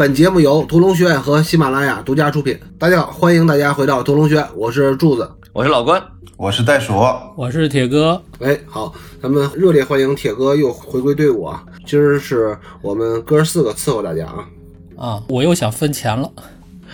[0.00, 2.58] 本节目由屠龙学院和喜马拉雅独家出品。
[2.78, 6.02] 大家好，欢迎大家回到屠龙学院，我是柱子，我是老关，
[6.38, 6.94] 我是袋鼠，
[7.36, 8.22] 我是铁哥。
[8.38, 11.62] 哎，好，咱们热烈欢迎铁哥又回归队伍啊！
[11.84, 14.48] 今儿是我们哥四个伺候大家啊。
[14.96, 16.32] 啊，我又想分钱了。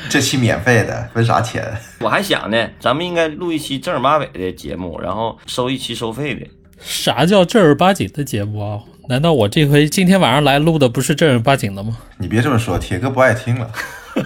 [0.09, 1.65] 这期免费的，分啥钱？
[2.01, 6.45] 我还想呢，咱们应该录一期正儿八经的节目，然后收一期收费的。
[6.81, 8.81] 啥叫正儿八经的节目啊？
[9.09, 11.97] 难道我这回今天晚上来录的不是正儿八经的吗？
[12.19, 13.71] 你别这么说，铁哥不爱听了。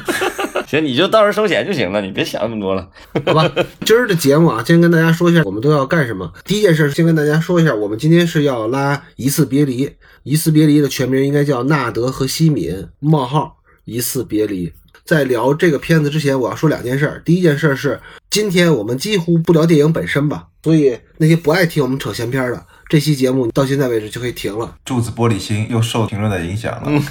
[0.67, 2.89] 行，你就到时候收钱就行了，你别想那么多了。
[3.27, 3.51] 好吧，
[3.85, 6.33] 今儿的节目啊，先跟大家说一下我们都要干什么。
[6.45, 9.87] 第一件事，先跟大家说一下，我们今天是要拉《一次别离》，
[10.23, 14.69] 《一次别离》的全名应该叫《纳德和西敏：冒号一次别离》。
[15.05, 17.21] 在聊这个片子之前，我要说两件事。
[17.25, 18.01] 第一件事是，
[18.31, 24.75] 今天我们几乎不聊电影本身吧，所以那些不爱听我们扯闲篇的，这期节目到现在为止就可以停了。
[24.85, 27.03] 柱子玻璃心又受评论的影响了，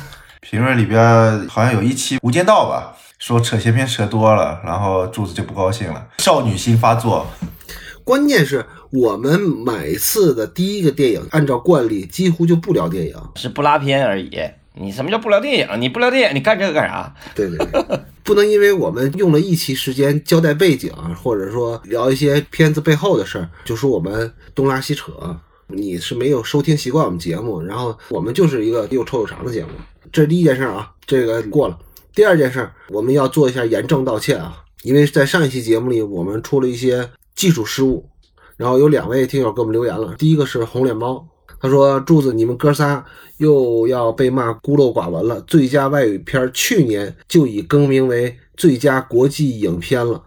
[0.42, 1.00] 评论里边
[1.48, 7.26] 好像有一期《无间道》吧，说扯闲篇扯多了，然后柱子就不高兴了，少女心发作。
[8.04, 14.38] 关键是我们每次的第一个电影，按照惯例几乎就不聊电影，是不拉片而已。
[14.74, 15.80] 你什么叫不聊电影？
[15.80, 17.16] 你不聊电影，你干这个干啥？
[17.34, 20.92] 对对对，不能因为我们用了一期时间交代背景，
[21.24, 25.14] 或者说聊一些片子背后的事儿，就说我们东拉西扯。
[25.72, 29.70] 你是没有收听习惯我们节目，然后我们就是一个又臭又长的节目。
[30.12, 31.78] 这是第一件事啊，这个过了。
[32.14, 38.10] 第二件事，我们要做一下严正道歉啊，因为在上一期节目里我们出了一些技术失误，
[38.58, 40.16] 然后有两位听友给我们留言了。
[40.18, 41.26] 第一个是红脸猫。
[41.62, 43.06] 他说：“柱子，你们哥仨
[43.38, 45.42] 又要被骂孤陋寡闻了。
[45.42, 50.14] 最佳外语片去年就已更名为最佳国际影片了，《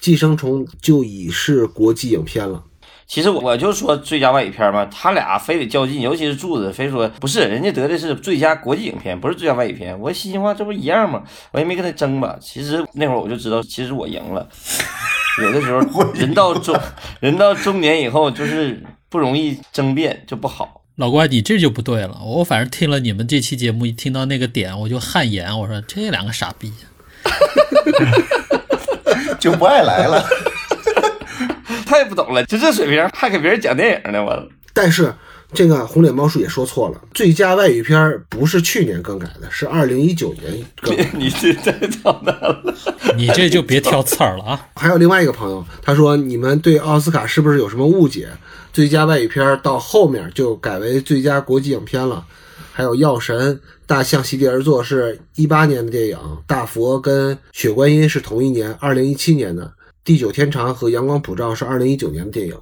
[0.00, 2.64] 寄生虫》就已是国际影片了。
[3.10, 9.98] 其实我就说最佳外语片嘛，他俩非得较劲，尤其是柱子非说不是，人家得的是最佳国际影片，不是最佳外语片。
[9.98, 11.20] 我心里话，这不一样吗？
[11.50, 12.38] 我也没跟他争吧。
[12.40, 14.48] 其实那会儿我就知道，其实我赢了。
[15.42, 15.80] 有的时候
[16.12, 16.78] 人到中
[17.18, 22.20] 人到中年以后，就是不容易争辩，就不好。”老关，你这就不对了。
[22.24, 25.58] 我反正听了你们这期节目，一听到那个点，我就汗颜。
[25.58, 26.72] 我说这两个傻逼，
[29.40, 30.24] 就不爱来了。
[31.90, 34.48] 太不懂了，就这水平还给别人讲电影呢，我。
[34.72, 35.12] 但是
[35.52, 40.96] 这个红脸猫叔也说错了，最佳外语片不是去年更改的，是二零一九年更。
[41.18, 42.74] 你这太操蛋了，
[43.18, 44.66] 你这就别挑刺儿了啊！
[44.76, 48.28] 还有另外一个朋友，他说你们对奥斯卡是不是有什么误解？
[48.72, 52.24] 最佳外语片到后面就改为最佳国际影片了，
[52.72, 53.36] 还有《药神》
[53.84, 59.64] 《大象席地而坐》是一八年的电影，《大佛》跟《雪观音》是同一年，二零一七年的，
[60.02, 62.56] 《地久天长》和《阳光普照》是二零一九年的电影。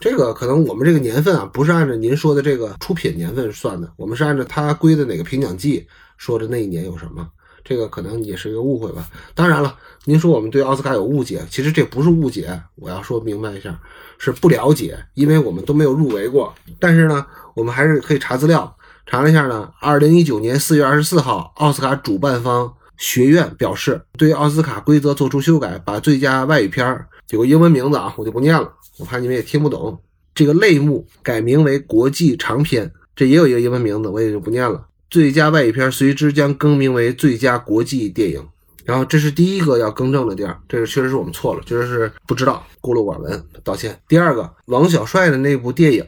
[0.00, 7.28] 这个可能我们这个年份啊，不是按照您说的这个出品年份算的，我们是按照它归的哪个评奖季说的那一年有什么。
[7.64, 9.06] 这个可能也是一个误会吧。
[9.34, 13.78] 当然了，您说我们对奥斯卡有误解，其实这不是误解，我要说明白一下，
[14.16, 16.54] 是不了解，因为我们都没有入围过。
[16.80, 19.70] 但是呢，我们还是可以查资料，查了一下呢。
[19.80, 29.98] 二零一九年四月二十四号，奥斯卡主办方学院表示，对奥斯卡规则做出修改，把最佳外语片儿有个英文名字啊，我就不念了，我怕你们也听不懂。
[30.34, 34.86] 这个类目改名为国际长片，这也有一个英文名字，我也就不念了。
[35.10, 38.46] 最佳外语片随之将更名为最佳国际电影，
[38.84, 43.98] 然后这是第一个要更正的地儿，这个确实是我们错了，确实是不知道，孤陋寡闻，道歉。
[44.06, 46.04] 第二个，王小帅的那部电影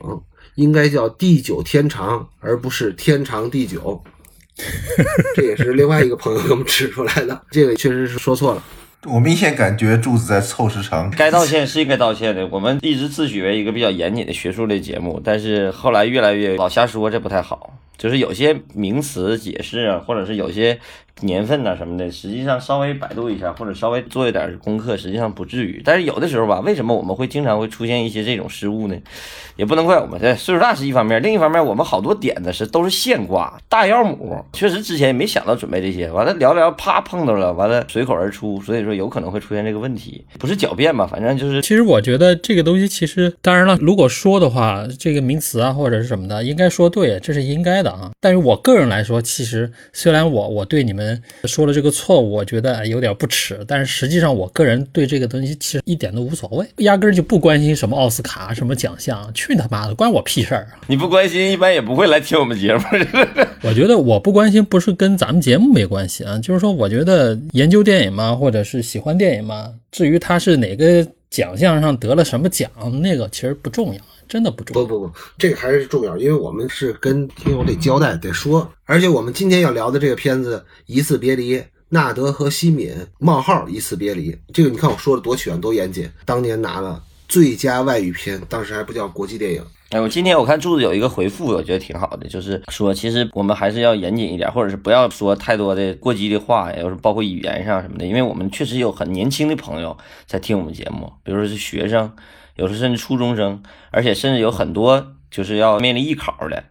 [0.57, 3.81] 应该叫《地久天长》，而不是《天长地久》，
[5.35, 8.63] 这也是另外一个朋友给我们指出来的，这个确实是说错了。
[9.07, 12.47] 我明显感觉柱子在凑时长，该道歉是应该道歉的。
[12.49, 17.73] 我们一直自诩为一个比较严谨的学术类节目，但是后来越来越老瞎说，这不太好。
[17.97, 20.79] 就是有些名词解释啊，或者是有些
[21.21, 25.83] 年份呐什么的，实际上稍微百度一下，或者稍微做一点功课，实际上不至于。
[25.85, 28.97] 但是有的时候吧，为什么我们会经常会出现一些这种失误呢？
[29.57, 41.07] 也不能怪我们，这岁数大是一方面，另一方面我们好多点子是都是现挂大腰母，确实之前也没想到准备这些，完了聊聊啪碰到了，完了随口而出，所以说有可能会出现这个问题，不是狡辩吧？
[41.07, 48.11] 反正就是，其实我觉得这个东西其实当然了，如果说的话，这个名词啊或者是什么的，应该说对，这是应该的啊。
[48.19, 51.00] 但是我个人来说，其实虽然我我对你们
[51.45, 60.81] 说了这个错误，我觉得有点不耻，但是实际上我个人对这个东西其实一点都无所谓，压根儿就不关心什么奥斯卡什么奖项，去他妈的，关我屁事儿啊！
[60.87, 62.83] 你不关心，一般也不会来听我们节目。
[63.63, 72.71] 我觉得我不关心不是跟咱们节目没关系啊，就是说我觉得研究电影嘛，或者是喜欢电影嘛，至于他是哪个奖项上得了什么奖，
[73.03, 74.01] 那个其实不重要。
[74.31, 74.87] 真的不重要。
[74.87, 89.65] 不不不，这个还是重要，因为我们是跟听友得交代得说，而且我们今天要聊的这个片子《一次别离》，纳德和西敏冒号一次别离，这个你看我说的多全多严谨，当年拿了最佳外语片，当时还不叫国际电影。
[89.91, 99.99] 哎，我今天我看柱子有一个回复，我觉得挺好的，就是说，其实我们还是要严谨一点，或者是不要说太多的过激的话，也就是包括语言上什么的，因为我们确实有很年轻的朋友
[100.29, 102.09] 在听我们节目，比如说是学生，
[102.61, 106.63] 有时候甚至初中生，而且甚至有很多就是要面临艺考的。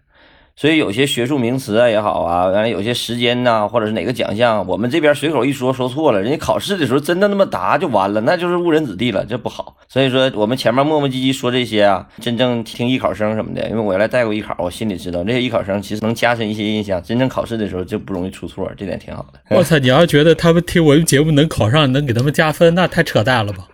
[0.56, 9.78] 所以有些学术名词啊也好啊，完了有些时间呐、或者是哪个奖项，我们这边随口一说说错了，人家考试的时候真的那么答就完了，那就是误人子弟了，这不好。
[9.88, 19.40] 所以说我们前面磨磨唧唧说这些啊，真正听艺考生什么的，因为我原来带过艺考，我心里知道这些艺考生其实能加深一些印象，真正考试的时候就不容易出错，这点挺好的。
[19.56, 19.80] 我操！
[19.80, 23.66] 你要觉得他们听我们节目能考上，能给他们加分，那太扯淡了吧？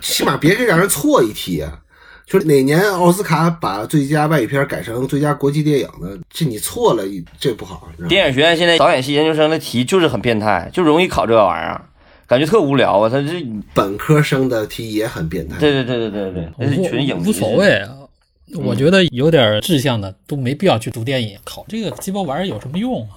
[0.00, 1.78] 起码别给让人错一题啊！
[2.24, 7.02] 就是哪年奥斯卡把最佳外语片改成最佳国际电影的，这你错了，
[7.38, 7.88] 这不好。
[8.08, 11.84] 电影学院现在导演系研究生的题就是很变态，就容易考这玩意儿，
[12.26, 13.08] 感觉特无聊啊！
[13.08, 13.44] 他这，
[13.74, 15.58] 本科生的题也很变态。
[15.58, 17.50] 对对对对对对，那是纯影无无所。
[17.56, 17.98] 谓啊。
[18.54, 23.16] 我觉得有点志向的都没必要去读电影，考这个鸡巴玩意儿有什么用啊？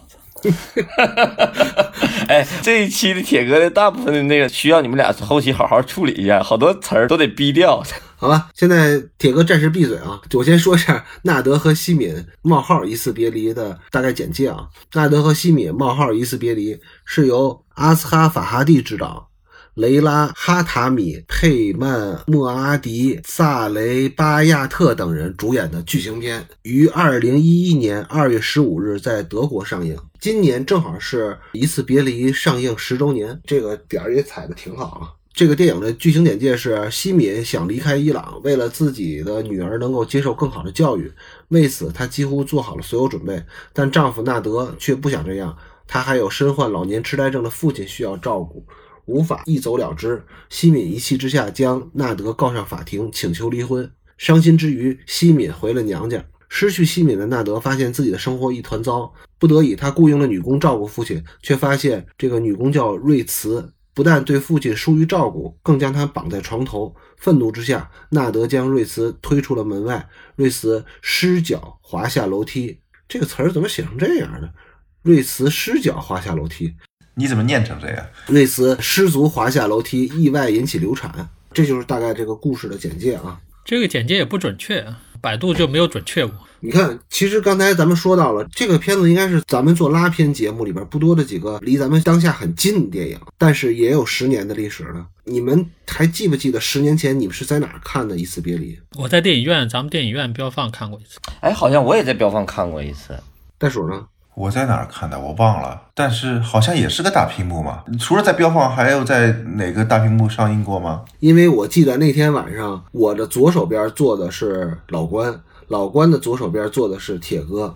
[0.51, 1.91] 哈
[2.27, 7.83] 哎，这一期的铁哥的大部分的那个需要你们俩后期好好处理一下，好多词儿都得逼掉。
[8.17, 10.19] 好吧，现在铁哥暂时闭嘴啊！
[10.33, 14.67] 我先说一下纳德和西敏冒号一次别离的大概简介啊。
[14.93, 19.29] 纳德和西敏冒号一次别离是由阿斯哈法哈蒂执导，
[19.75, 29.97] 雷拉哈塔米、佩曼莫阿迪、萨雷巴亚特等人主演的剧情片，于二零一一年二月十五日在德国上映。
[30.17, 35.11] 今年正好是一次别离上映十周年，这个点儿也踩的挺好啊。
[35.33, 41.11] 这个电影的剧情简介是：西敏想离开伊朗，为了自己的女儿能够接受更好的教育，
[41.49, 43.43] 为此她几乎做好了所有准备。
[43.73, 48.65] 但丈夫纳德却不想这样，他还有身患老年痴呆症的父亲需要照顾，
[49.05, 50.23] 无法一走了之。
[50.49, 53.89] 西敏一气之下将纳德告上法庭，请求离婚。
[54.17, 56.23] 伤心之余，西敏回了娘家。
[56.47, 63.71] 失去西敏的纳德发现自己的生活一团糟，不得已，他雇佣了女工照顾父亲，却发现这个女工叫瑞茨。
[63.93, 66.93] 不但对父亲疏于照顾，更将他绑在床头。
[67.17, 70.07] 愤怒之下，纳德将瑞茨推出了门外。
[70.35, 72.79] 瑞茨失脚滑下楼梯。
[73.07, 74.53] 这个词儿怎么写成这样的？
[75.01, 76.75] 瑞茨失脚滑下楼梯。
[77.15, 78.05] 你怎么念成这样？
[78.27, 81.29] 瑞茨失足滑下楼梯，意外引起流产。
[81.51, 83.39] 这就是大概这个故事的简介啊。
[83.63, 86.35] 这个简介也不准确，啊，百度就没有准确过。
[86.59, 95.05] 你看，其实刚才咱们说到了，这个片子应该是咱们做拉片节目里边不多的几个离咱们当下很近的电影，但是也有十年的历史了。
[95.23, 98.75] 你们还记不记得十年前你们是在哪儿看的《一次别离》？
[98.97, 101.19] 我在电影院，咱们电影院标放看过一次。
[101.41, 103.17] 哎，好像我也在标放看过一次。
[103.57, 104.05] 袋鼠呢？
[104.35, 105.17] 我在哪儿看的？
[105.17, 107.83] 我忘了，但是好像也是个大屏幕嘛。
[107.97, 111.03] 除了在标放，还有在哪个大屏幕上映过吗？
[111.21, 117.73] 因为我记得那天晚上，我的左手边坐的是老关，老关的左手边坐的是铁哥，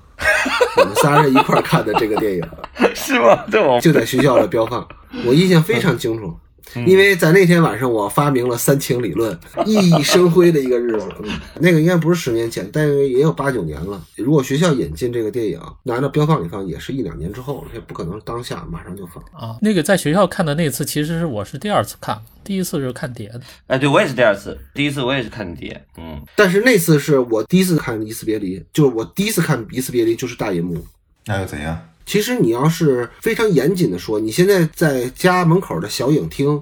[0.78, 2.44] 我们仨人一块儿看的这个电影，
[2.94, 3.46] 是吗？
[3.50, 4.86] 这我就在学校的标放，
[5.26, 6.36] 我印象非常清楚。
[6.86, 11.08] 因为在那天晚上，我发明了三清理论，熠熠生辉的一个日子。
[11.24, 14.02] 嗯，那个应该不是十年前，但是也有八九年了。
[14.16, 19.24] 如果学校引进这个电影，拿到标放里放，也是一两年之后了，也不可能当下马上就放。
[19.32, 23.42] 啊，那个在学校看的那次，其实是我是第二次看，第一次是看碟的。
[23.68, 30.86] 哎，对我也是第二次，第一次我也是看碟，嗯，但是那次是我第一次看《一次别离》，就是我第一次看《一次别离》就是大银幕。
[31.26, 31.80] 那又怎样？
[32.10, 36.60] 其实你要是非常严谨的说，你现在在家门口的小影厅。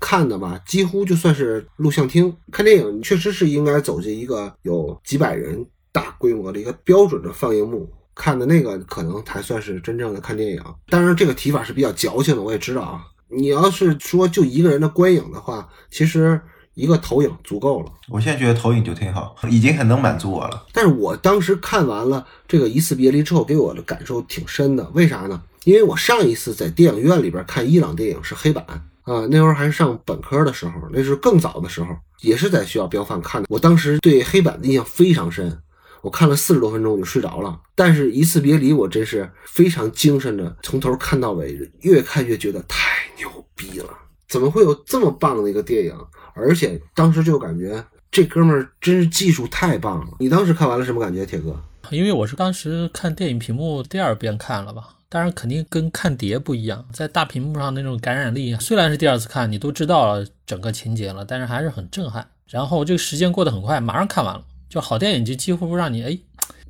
[0.00, 10.62] 看的吧，几乎就算是录像厅看电影，确实是应该走进一个有几百人大规模的一个标准的放映幕看的那个，可能才算是真正的看电影。
[10.88, 13.04] 当然，这个提法是比较矫情的，我也知道啊。
[13.28, 16.40] 你要是说就一个人的观影的话，其实
[16.78, 17.92] 一个投影足够了。
[18.08, 20.64] 我现在觉得投影就挺好，已经很能满足我了。
[20.72, 24.88] 但是我当时看完了这个《一次别离》之后，给我的感受挺深的。
[24.94, 25.42] 为啥呢？
[25.64, 28.64] 因为我上一次在电影院里边看伊朗电影是黑板。
[29.02, 31.88] 啊，那会儿还是上本科的时候，那是更早的时候，
[32.20, 33.48] 也是在学校标放看的。
[33.50, 35.58] 我当时对黑板的印象非常深，
[36.02, 37.58] 我看了四十多分钟我就睡着了。
[37.74, 43.88] 但是一次别离，我真是非常精神的，从头看到尾，越看越觉得太牛逼了！
[44.28, 45.94] 怎么会有这么棒的一个电影？
[46.38, 50.06] 而且当时就感觉这哥们儿真是技术太棒了。
[50.18, 51.60] 你当时看完了什么感觉，铁哥？
[51.90, 54.90] 因为我是当时看电影屏幕第二遍看了吧。
[55.10, 62.28] 当然，肯定跟看碟不一样，在大屏幕上那种感染力，虽然是第二次看，你都知道了整个情节了，但是还是很震撼。
[62.46, 64.44] 然后这个时间过得很快，马上看完了。
[64.68, 66.18] 就好电影就几乎让你哎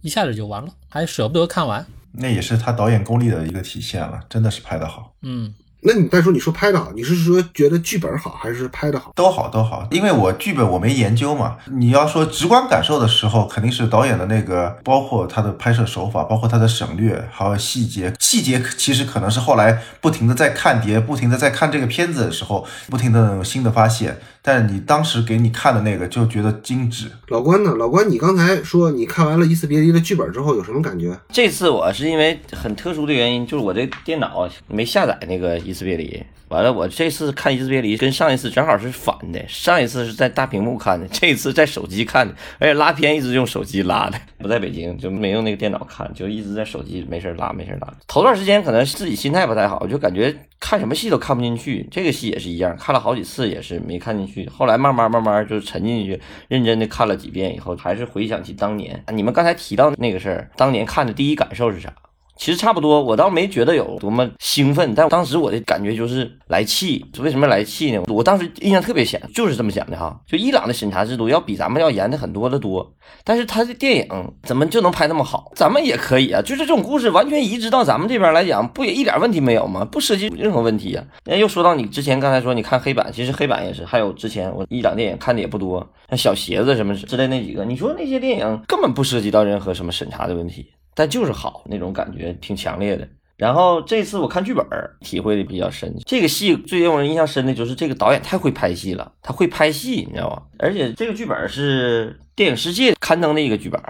[0.03, 1.85] 一下子就完了，还舍不得看完。
[2.13, 5.13] 那也是他导演功力的一个体现了，真的是拍得好。
[5.23, 9.13] 嗯，那你再说你说拍的好，你是说觉得剧本好还是拍的好？
[9.15, 11.57] 都好都好，因为我剧本我没研究嘛。
[11.67, 18.13] 你要说直观感受的时候，肯定是导演的那个，包括他的拍摄手法，包括他的省略，还有细节。
[18.19, 24.19] 细节其实可能是后来不停的在看碟，不停的在看这个片子的时候，不停的有新的发现。
[24.49, 27.05] 但是你当时给你看的那个就觉得精致。
[27.27, 27.75] 老关呢？
[27.75, 31.15] 老关，你刚才说你看完了《一次别离》的剧本之后有什么感觉？
[31.31, 36.09] 这次我是因为很特殊的原因，就是我这电脑没下载那个《一次别离》，
[36.49, 47.93] 完了我这次看《一次别离》跟上一次正好是反的，上一次是在大屏幕看的，这一次在手机看的，而且拉片一直用手机拉的，不在北京就没用那个电脑看，就一直在手机没事拉没事拉。
[48.07, 54.49] 头段时间可能自己心态不太好，就感觉看什么戏都看不进去，这个戏也是一样，看了好几次也是没看进去。
[54.49, 59.03] 后来慢慢慢慢就沉进去，认真的看了几遍以后，还是回想起当年。
[59.13, 61.93] 你们刚才提到那个事儿，当年看的第一感受是啥？
[62.39, 67.05] 其实差不多，我倒没觉得有多么兴奋，但当时我的感觉就是来气。
[67.19, 68.03] 为什么来气呢？
[68.07, 70.19] 我当时印象特别深，就是这么想的哈。
[70.27, 75.51] 就伊朗的审查制度要比咱们要严的很多的多，但是他的电影怎么就能拍那么好？
[75.57, 79.85] 咱们也可以啊，就是这种故事完全移植到咱们这边来讲，不也一点问题没有吗？
[79.85, 81.05] 不涉及任何问题啊。
[81.25, 90.67] 那又说到你之前刚才说你看黑板，其实黑板也是，还有之前我伊朗电影看的也不多，像小鞋子什么之类那几个，你说那些电影根本不涉及到任何什么审查的问题。
[90.99, 93.09] 但就是好那种感觉挺强烈的。
[93.37, 95.95] 然后这次我看剧本儿体会的比较深。
[96.05, 100.43] 这个戏最让我印象深的就是这个导演太会拍戏了，他会拍戏，你知道吧？
[100.59, 103.81] 而且这个剧本是电影世界刊登的一个剧本。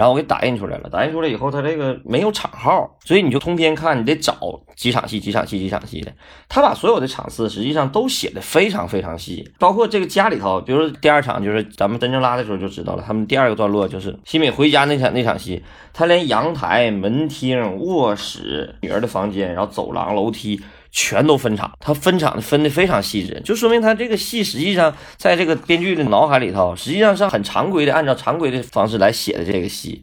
[0.00, 4.34] 然后我给打印出来了，打印出来以后，它这个没有场号，所以你就通篇看，你得找
[4.74, 6.10] 几场戏、几场戏、几场戏的。
[6.48, 20.58] 他把所有的场次实际上都写的非常非常细，包括这个家里头，比如说第二场就是咱们真正拉的时候就知道了，他们第二个段落就是西美回家那场那场戏，他连阳台、门厅、卧室、女儿的房间，然后走廊、楼梯。
[20.90, 30.02] 全都分场，他分场分的非常细致，就说明他这个戏实际上在这个编剧的脑海里头，实际上是很常规的，按照常规的方式来写的这个戏。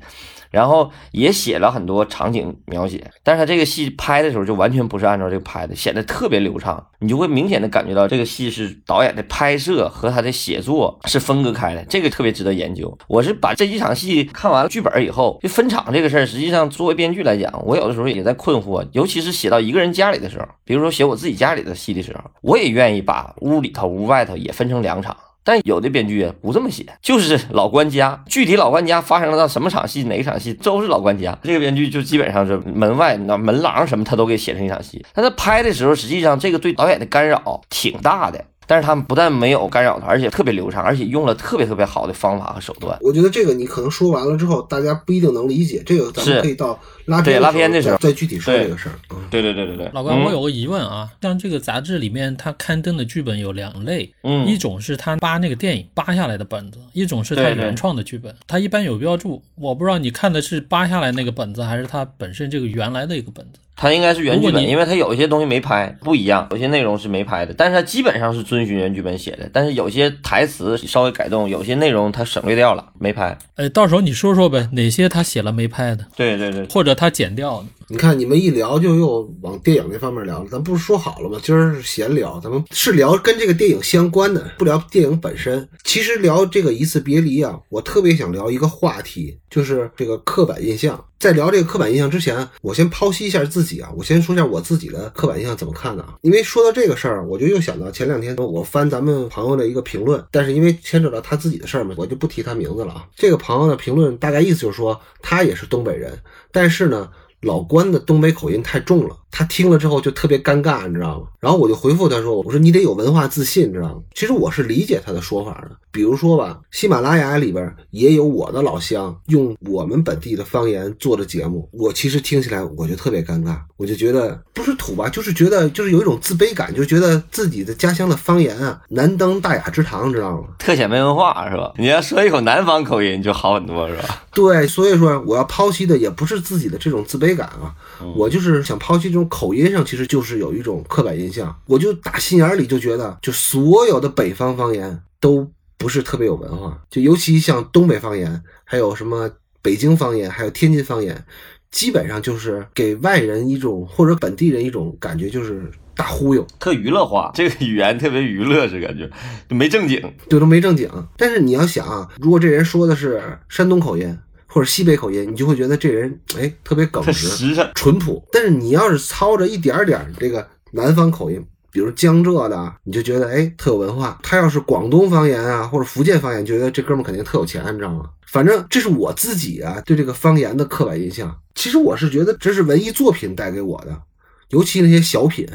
[0.52, 12.98] 然后也写了很多场景描写，但是他这个戏拍的时候就完全不是按照这个拍的，显得特别流畅，你就会明显的感觉到这个戏是导演的拍摄和他的写作是分割开的，这个特别值得研究。
[13.08, 25.16] 我是把这几场戏看完了剧本以后，就分场这个事儿，实际上作为编剧来讲，我有的时候也在困惑，尤其是写到一个人家里的时候，比如说写我自己家里的戏的时候，我也愿意把屋里头、屋外头也分成两场。
[25.48, 31.40] 但有的编剧啊不这么写，就是老关家，具体老关家发生了到什么场戏，哪一场戏都是老关家。
[31.42, 35.06] 这个编剧就基本上是门外那门廊什么，他都给写成一场戏。
[35.14, 38.44] 但他拍的时候，实际上这个对导演的干扰挺大的。
[38.68, 42.98] 但是他们不但没有干扰他，而且特别流畅，而且用了特别特别好的方法和手段。
[43.02, 45.82] 我觉得这个你可能说完了之后，大家不一定能理解。
[45.86, 48.96] 这个咱们可以到拉片拉片的时候再具体说这个事儿。
[49.32, 49.90] 对对对对对。
[49.94, 58.36] 老关，我有个疑问啊，像这个杂志里面它刊登的剧本有两类，嗯，一种是他扒那个电影扒下来的本子，一种是他原创的剧本。
[58.46, 63.60] 他一般有标注，我不知道你看的是扒下来那个本子，还是他本身这个原来的一个本子。
[63.78, 73.38] 它应该是原剧本，因为它有一些东西没拍，不一样，有些内容是没拍的，但是它基本上是遵循原剧本写的，但是有些台词稍微改动，有些内容它省略掉了，没拍。
[73.56, 76.04] 哎，到时候你说说呗，哪些他写了没拍的？
[76.16, 77.66] 对对对，或者他剪掉的。
[77.90, 81.40] 你看你们一聊就又往电影那方面聊了，咱不是说好了吗？
[81.42, 85.66] 今儿是闲聊，咱们是聊跟这个电影相关的，不聊电影本身。
[85.86, 91.02] 其实聊这个一次别离啊，我特别想聊一个话题，就是这个刻板印象。
[91.18, 96.16] 在聊这个刻板印象之前，我先剖析一下自己啊，我先说一下我自己的刻板印象怎么看的啊。
[96.24, 103.08] 因为说到这个事儿，我就又想到前两天我翻咱们朋友的一个评论，但是因为牵扯到他自己的事儿嘛，我就不提他名字了啊。
[103.16, 106.20] 这个朋友的评论大概意思就是说，他也是东北人，
[106.52, 107.10] 但是呢。
[107.42, 111.28] 老关的东北口音太重了，他听了之后就特别尴尬，你知道吗？
[111.40, 115.72] 然后我就回复他说：“我说你得有文化自信，你知道吗？”其实我是理解他的说法的。
[115.92, 130.48] 比如说吧，喜马拉雅里边也有我的老乡用我们本地的方言做的节目，我其实听起来我就特别尴尬，我就觉得不是土吧，就是觉得就是有一种自卑感，就觉得自己的家乡的方言啊难登大雅之堂，知道吗？
[130.60, 131.74] 特显没文化是吧？
[131.78, 134.24] 你要说一口南方口音就好很多是吧？
[134.34, 137.28] 对，所以说我要剖析的也不是自己的这种自卑。
[137.38, 137.76] 感啊，
[138.16, 141.54] 我就是想抛弃这种口音上，其实就是有一种刻板印象。
[141.66, 149.30] 我就打心眼里就觉得，就所有的北方方言都不是特别有文化，就尤其像东北方言，还有什么
[149.62, 151.26] 北京方言，还有天津方言，
[151.70, 159.10] 基本上就是给外人一种或者本地人一种感觉，就是大忽悠，特娱乐化，这个语言特别娱乐，是感觉
[159.50, 160.02] 就没正经。
[160.30, 160.90] 对，都没正经。
[161.18, 164.18] 但是你要想啊，如果这人说的是山东口音
[164.48, 168.24] 或者西北口音，你就会觉得这人哎特别耿直、淳朴。
[168.32, 174.20] 但是你要是操着一点点这个南方口音，比如江浙的，你就觉得哎特有文化。
[174.24, 178.10] 他要是广东方言啊或者福建方言，觉得这哥们肯定特有钱，你知道吗？
[178.28, 181.34] 反正这是我自己啊对这个方言的刻板印象。
[181.56, 184.02] 其实我是觉得这是文艺作品带给我的，
[184.50, 185.48] 尤其那些小品。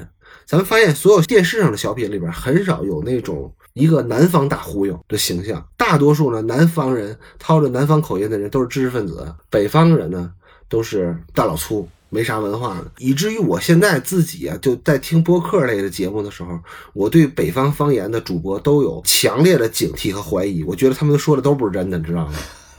[0.45, 10.31] 咱们发现所有电视上的小品里边很少有那种一个南方大忽悠的形象，大多数呢南方人掏着南方口音的人都是知识分子，北方人呢
[10.69, 11.89] 都是大老粗。
[12.15, 16.61] 没啥文化的，以至于我现在自己啊，就在听播客类的节目的时候，
[16.93, 20.63] 我对北方方言的主播都有强烈的警惕和怀疑。
[20.65, 22.35] 我觉得他们说的都不是真的，你知道吗？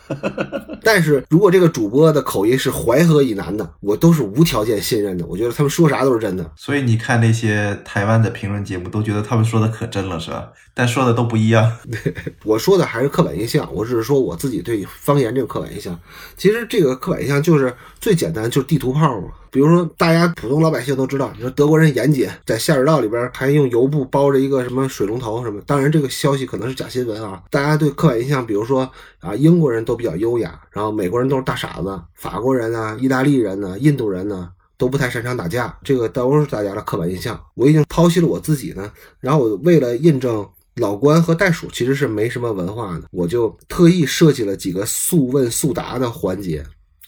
[0.84, 5.26] 但是如果这个主播的口音是淮河以南的，我都是无条件信任的。
[5.26, 6.52] 我觉得他们说啥都是真的。
[6.56, 10.50] 所以你看那些台湾的评论节目，都觉得他们说的可真了，是吧？
[10.74, 11.72] 但说的都不一样。
[12.44, 15.98] 我说的还是刻板印象，我只是说我自己对方言这个刻板印象。
[16.36, 19.28] 其实这个刻板印象就是最简单，就是地图炮嘛。
[19.54, 25.62] 比如说，大家普通老百姓都知道，你说德国人严谨，在下水道里边还用油布包着一个什么水龙头什么。
[25.68, 27.40] 当然，这个消息可能是假新闻啊。
[27.52, 34.50] 大家对刻板印象，比如说啊，英国人都比较优雅，然后美国人都是大傻子，法国人啊、意大利人呢、印度人呢。
[34.76, 37.40] 都不太擅长打架，这个都是大家的刻板印象。
[37.54, 38.92] 我已经剖析了我自己呢，
[39.22, 40.46] 然后我为了印证
[40.76, 46.66] 老关和袋鼠其实是没什么文化的，我就特意设计了几个速问速答的环节，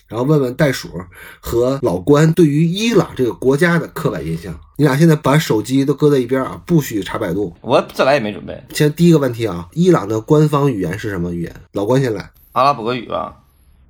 [0.08, 0.90] 然后问问袋鼠
[1.40, 4.54] 和老关对于伊朗这个国家的刻板印象。
[4.78, 7.56] 你俩现在把手机都搁在一边啊，不许查百度。
[7.62, 8.62] 我这来也没准备。
[8.74, 11.56] 先第一个问题啊，伊朗的官方语言是什么语言？
[11.72, 12.30] 老关先来。
[12.52, 13.36] 阿拉伯语吧。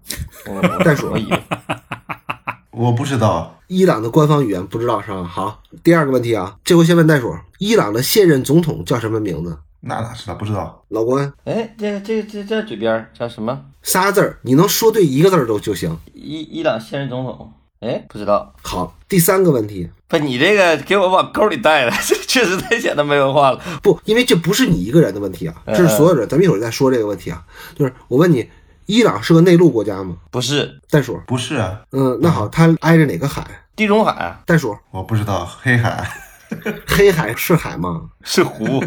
[0.48, 1.12] 我袋鼠
[2.72, 5.24] 我不知道，伊朗的官方语言不知道是吧？
[5.24, 9.58] 好，第二个问题啊，这回先问袋鼠，伊朗的现任总统叫什么名字？
[9.88, 10.34] 那哪知道？
[10.36, 10.84] 不知道。
[10.90, 13.62] 老关，哎，这这这这嘴边儿叫什么？
[13.84, 15.96] 仨字儿，你能说对一个字儿都就行。
[16.14, 17.52] 伊伊朗现任总统？
[17.82, 18.52] 哎，不知道。
[18.64, 23.62] 好，第三个问题，不，你这个给我往沟里带了，这 确实太显得没文化了。
[23.84, 26.28] 不，因为这不是你一个人的问题啊，嗯这是所有人。
[26.28, 27.44] 咱们一会儿再说这个问题啊，
[27.76, 28.50] 就是我问你，
[28.88, 30.16] 伊朗是个内陆国家吗？
[30.32, 33.46] 不是袋鼠，不是啊，嗯，那好，它挨着哪个海？
[33.76, 35.46] 地中海，啊袋鼠，我不知道。
[35.62, 36.10] 黑海，
[36.88, 38.10] 黑海是海吗？
[38.24, 38.84] 是湖。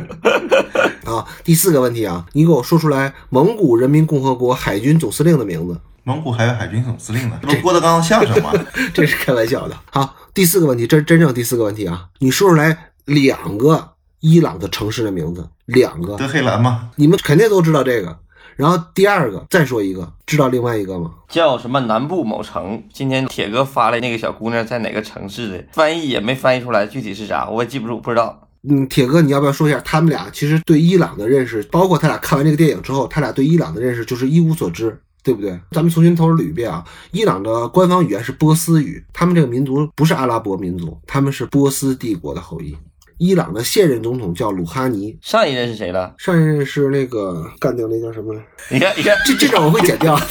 [1.04, 5.80] 啊，第四个问题啊，你给我说出来蒙古人民共和国海军总司令的名字。
[6.04, 8.52] 蒙古还有海军总司令呢，这不郭德纲相声吗？
[8.94, 9.76] 这是开玩笑的。
[9.90, 13.90] 好，第四个问题，这是真正第四个问题啊，你说出来两个
[14.20, 16.90] 伊朗的城市的名字，两个，德黑兰吗？
[16.96, 18.18] 你们肯定都知道这个。
[18.58, 21.12] 然后第二个，再说一个，知道另外一个吗？
[21.28, 22.82] 叫什么南部某城？
[22.92, 28.48] 今天铁哥发来那个小姑娘在哪个城市的，翻译也没翻译出来，具体是啥我也记不住，不知道。
[28.68, 35.56] 嗯，铁哥，你要不要说一下他们俩其实对伊朗的认识，包括他俩看完这个电影之后，他俩对伊朗的认识就是一无所知，对不对？
[35.70, 42.76] 咱们重新头捋一遍啊，伊朗的官方语言是波斯语，他们这个民族不是阿拉伯民族，他们是波斯帝国的后裔。
[43.18, 46.14] 伊朗的现任总统叫鲁哈尼，上一任是谁了？
[46.18, 48.40] 上一任是那个干掉那叫什么来？
[48.70, 50.16] 你看，你看，这这段我会剪掉。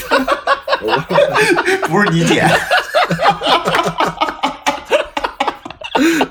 [1.89, 2.47] 不是你剪，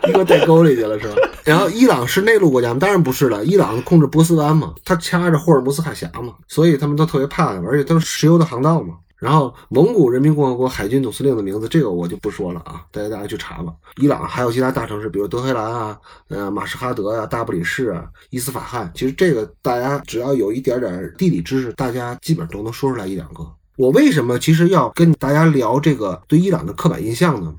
[0.06, 1.14] 你给我带沟里去了是吧？
[1.44, 2.78] 然后伊朗是内陆国家吗？
[2.80, 8.94] 当然不是了，伊朗控制波斯湾嘛，它掐着霍尔木斯海峡嘛，所以他们都特别怕，而且都是石油的航道嘛。
[9.26, 13.74] 然后蒙古人民共和国海军总司令的名字，这个我就不说了啊，大家大家去查吧。
[14.00, 23.44] 伊朗还有其他大城市，比如德黑兰啊、呃马什哈德啊、大不里士啊、伊斯法罕，其实这个大家只要有一点点地理知识，大家基本上都能说出来一两个。
[23.76, 27.52] 我为什么其实要跟大家聊这个对伊朗的刻板印象呢？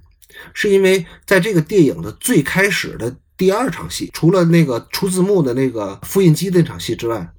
[0.53, 7.29] 是因为在这个电影的最开始的第二场戏，除了那个出字幕的那个复印机那场戏之外，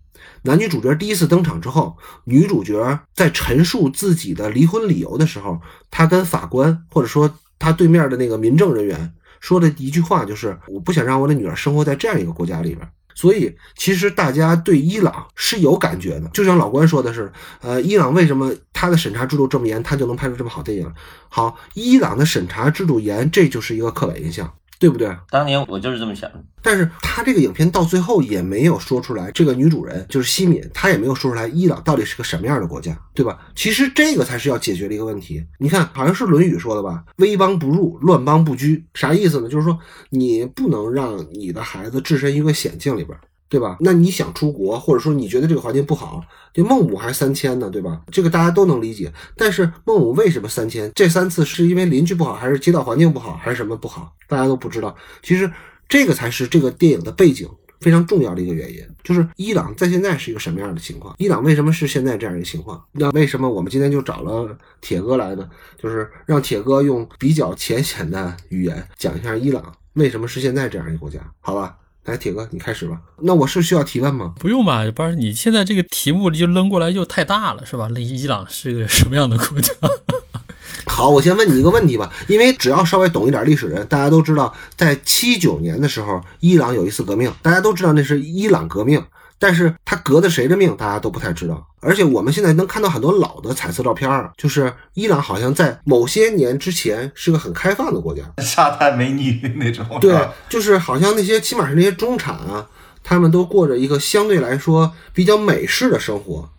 [0.49, 17.31] 男女主角第一次登场之后，女主角在陈述自己的离婚理由的时候，她跟法官或者说她对面的那个民政人员说的一句话就是：“我不想让我的女儿生活在这样一个国家里边。”所以，其实大家对伊朗是有感觉的，就像老关说的是，
[17.61, 20.91] 呃，伊朗为什么它的审查制度这么严，它就能拍出这么好电影？
[21.29, 25.15] 好，伊朗的审查制度严，这就是一个刻板印象，对不对？
[25.31, 26.43] 当年我就是这么想的。
[26.63, 33.39] 但是他这个影片到最后也没有说出来，这个女主人就是西敏，她也没有说出来伊朗到底是个什么样的国家，对吧？
[33.55, 35.45] 其实这个才是要解决的一个问题。
[35.59, 39.49] 你看，好像是《论语》说的吧？“危邦不入，乱邦不居”，啥意思呢？
[39.49, 39.79] 就是说
[40.11, 43.19] 你不能让你的孩子置身于一个险境里边。
[43.49, 43.77] 对吧？
[43.81, 48.01] 那你想出国，或者说你觉得这个环境不好，就孟母还是三迁呢，对吧？
[48.13, 49.13] 这个大家都能理解。
[49.37, 50.91] 但是孟母为什么三迁？
[50.95, 54.13] 这三次是因为邻居不好，还是街道环境不好，还是什么不好？
[54.29, 54.95] 大家都不知道。
[55.23, 55.51] 其实
[55.89, 57.49] 这个才是这个电影的背景
[57.81, 61.15] 非常重要的一个原因，就是伊朗在现在是一个什么样的情况？
[61.17, 62.85] 伊朗为什么是现在这样一个情况？
[62.93, 65.49] 那为什么我们今天就找了铁哥来呢？
[65.81, 71.77] 就是让铁哥用比较浅显的语言讲一下伊朗为什么是现在这样一个国家，好吧？
[72.09, 72.99] 来，铁哥，你开始吧。
[73.21, 74.35] 那我是需要提问吗？
[74.39, 77.89] 不用吧，不是你现在这个题目就扔过来就太大了，是吧？
[77.95, 79.73] 那伊朗是个什么样的国家？
[80.87, 89.01] 好，我先问你一个问题吧，因为只要稍微懂一点历史人，大家都知道，在七九年的时候，伊朗有一次革命，大家都知道那是伊朗革命，
[89.39, 91.65] 但是他革的谁的命，大家都不太知道。
[91.81, 99.87] 而且我们现在能看到很多老的彩色照片儿，就是伊朗好像在某些年之前是个很开放的国家，沙滩美女那种。
[100.01, 102.67] 对，就是好像那些起码是那些中产啊，
[103.05, 106.51] 他们都过着一个相对来说比较美式的生活。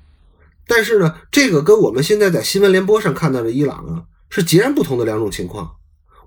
[0.66, 5.72] 但是呢，这个跟我们现在在新闻联播上看到的伊朗啊，是截然不同的两种情况。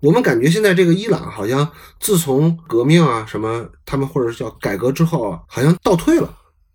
[0.02, 6.34] 我们感觉现在这个伊朗好像自从革命啊什么，他们或者叫改革之后啊，好像倒退了，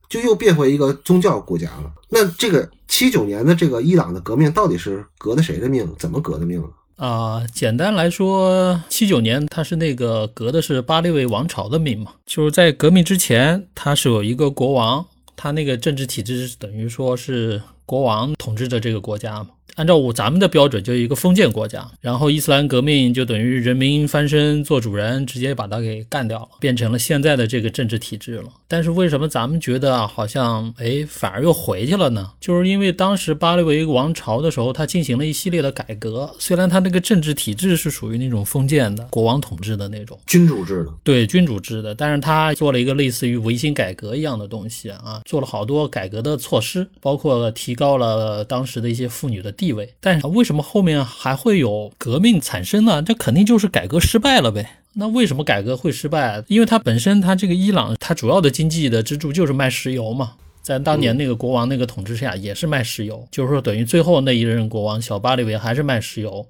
[0.09, 1.91] 就又变回一个宗教国家了。
[2.09, 5.87] 那这个七九年的这个伊朗的革命到底是革的谁的命？
[5.97, 6.63] 怎么革的命？
[6.95, 19.49] 啊，简单来说，七九年他是那个革的是巴列维王朝的命嘛，就是在革命之前，他是有一个国王，他那个政治体制等于说是国王统治着这个国家嘛。
[19.75, 21.87] 按照我咱们的标准，就是一个封建国家。
[22.01, 28.45] 然后伊斯兰革命就等于人民翻身做主人，直接把他给干掉了，变成了现在的这个政治体制了。
[28.67, 32.31] 但是为什么咱们觉得啊，好像哎反而又回去了呢？
[32.39, 36.33] 就是因为当时巴列维王朝的时候，他进行了一系列的改革。
[36.37, 49.93] 虽然他那个政治体制是属于那种封建的国王统治的那种君主制的，对君主制的，但是他做了一个类似于维新改革一样的东西啊，做了好多改革的措施，包括提高了当时的一些妇女的地位。
[49.99, 53.01] 但是为什么后面还会有革命产生呢？
[53.01, 54.81] 这肯定就是改革失败了呗。
[54.99, 56.43] 那为什么改革会失败？
[56.47, 60.33] 因为它本身它这个伊朗，它主要的经济的支柱就是卖石油嘛。
[60.63, 66.45] 在当年那个国王那个统治下，也是卖石油，就是说等于最后那一任国王小巴列维还是卖石油，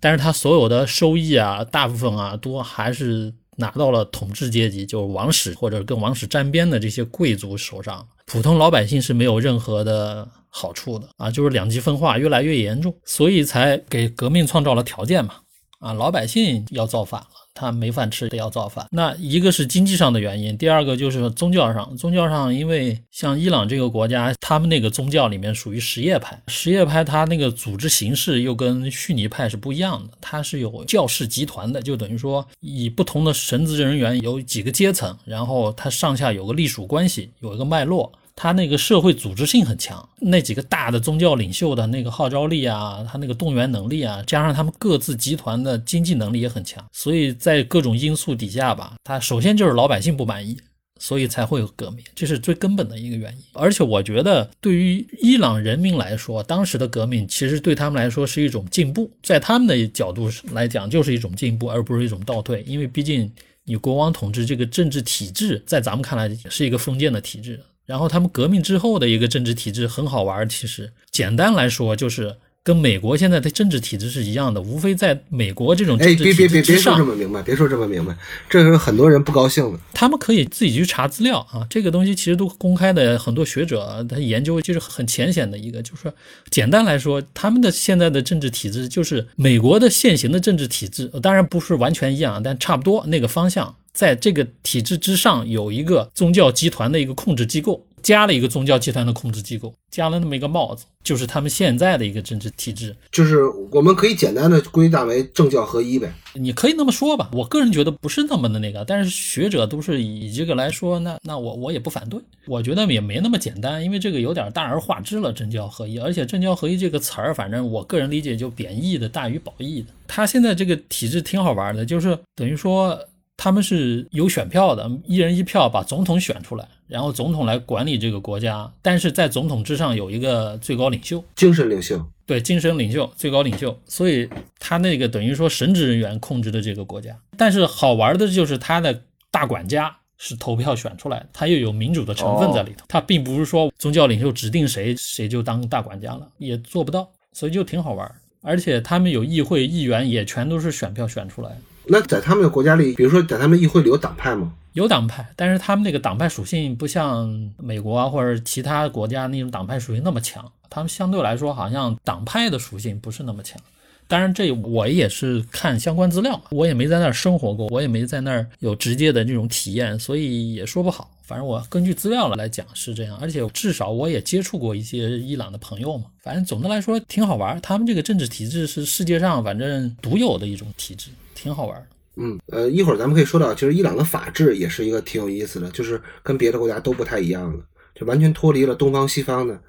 [0.00, 15.34] 但是他所有的收益啊，大部分啊，都还是拿到了统治阶级，就是王室或者跟王室沾边的这些贵族手上，普通老百姓是没有任何的好处的啊，就是两极分化越来越严重，所以才给革命创造了条件嘛，
[15.80, 17.26] 啊，老百姓要造反了。
[17.58, 18.86] 他没饭吃，得要造反。
[18.92, 21.96] 那一个是经济上的原因，第二个就是宗教上。
[21.96, 38.12] 宗教上，因为像伊朗这个国家，他们那个宗教里面属于什叶派，什叶派它那个组织形式又跟逊尼派是不一样的，它是有教士集团的，就等于说以不同的神职人员有几个阶层，然后它上下有个隶属关系，有一个脉络。
[38.40, 50.56] 他那个社会组织性很强，那几个大的宗教领袖的那个号召力啊，他那个动员能力啊，加上他们各自集团的经济能力也很强，所以在各种因素底下吧，他首先就是老百姓不满意，
[51.00, 53.38] 所以才会有革命，这是最根本的一个原因。
[53.54, 63.28] 而且我觉得，对于伊朗人民来说，当时的革命其实对他们来说是一种进步，在他们的角度来讲，就是一种进步，而不是一种倒退，因为毕竟
[63.64, 67.60] 你国王统治这个政治体制，在咱们看来是一个封建的体制。
[67.88, 78.14] 然后他们革命之后的一个政治体制很好玩，其实简单来说就是跟美国现在的政治体制是一样的，无非在美国这种政治体制别别别别说这么明白，别说这么明白，
[78.50, 79.78] 这是很多人不高兴的。
[79.94, 86.12] 他们可以自己去查资料啊，这个东西其实都公开的，很多学者他研究就是很浅显的一个，就是说
[86.50, 93.74] 简单来说，他们的现在的政治体制就是美国的现行的政治体制，当然不是完全一样，但差不多那个方向。
[93.98, 102.94] 在这个体制之上，有一个宗教集团的一个控制机构，加了一个宗教集团的控制机构，加了那么一个帽子，就是他们现在的一个政治体制。
[103.10, 106.14] 就是我们可以简单的归纳为政教合一呗。
[106.34, 112.20] 你可以那么说吧，我个人觉得不是那么的那个，但是学者都是以这个来说，那那我我也不反对。
[112.46, 115.98] 我觉得也没那么简单，因为这个有点大而化之了，政教合一。
[115.98, 119.88] 而且政教合一这个词儿，反正我个人理解就贬义的大于褒义的。
[120.06, 122.96] 他现在这个体制挺好玩的，就是等于说。
[123.38, 128.68] 他们是有选票的，一人一票把总统选出来，然后总统来管理这个国家。
[128.82, 133.80] 但是在总统之上有一个最高领袖，精神领袖，对，精神领袖，最高领袖。
[133.86, 137.16] 所以他那个等于说神职人员控制的这个国家。
[137.36, 142.84] 但是好玩的就是他的大管家是投票选出来的，他又有民主的成分在里头。
[142.88, 148.12] 他并不是说宗教领袖指定谁谁就当大管家了，也做不到，所以就挺好玩。
[148.42, 151.56] 而且他们有议会议员，也全都是选票选出来。
[151.88, 154.52] 那在他们的国家里，比如说在他们议会里有党派吗？
[154.74, 163.60] 有党派，但是他们那个党派属性不像美国啊或者其他国家那种党派属性那么强，他们相对来说好像党派的属性不是那么强。
[164.06, 171.10] 当然，这我也是看相关资料，我也没在那儿生活过，我也没在那儿有直接的这种体验，所以也说不好。
[171.22, 176.04] 反正我根据资料来讲是这样，而且至少我也接触过一些伊朗的朋友嘛。
[176.22, 181.88] 反正总的来说挺好玩，他们这个政治体制是世界上反正独有的一种体制，挺好玩。
[182.16, 189.60] 嗯，呃，一会儿咱们可以说到，其实伊朗的法治也是一个挺有意思的，就是跟别的国家都不太一样的，就完全脱离了东方西方的。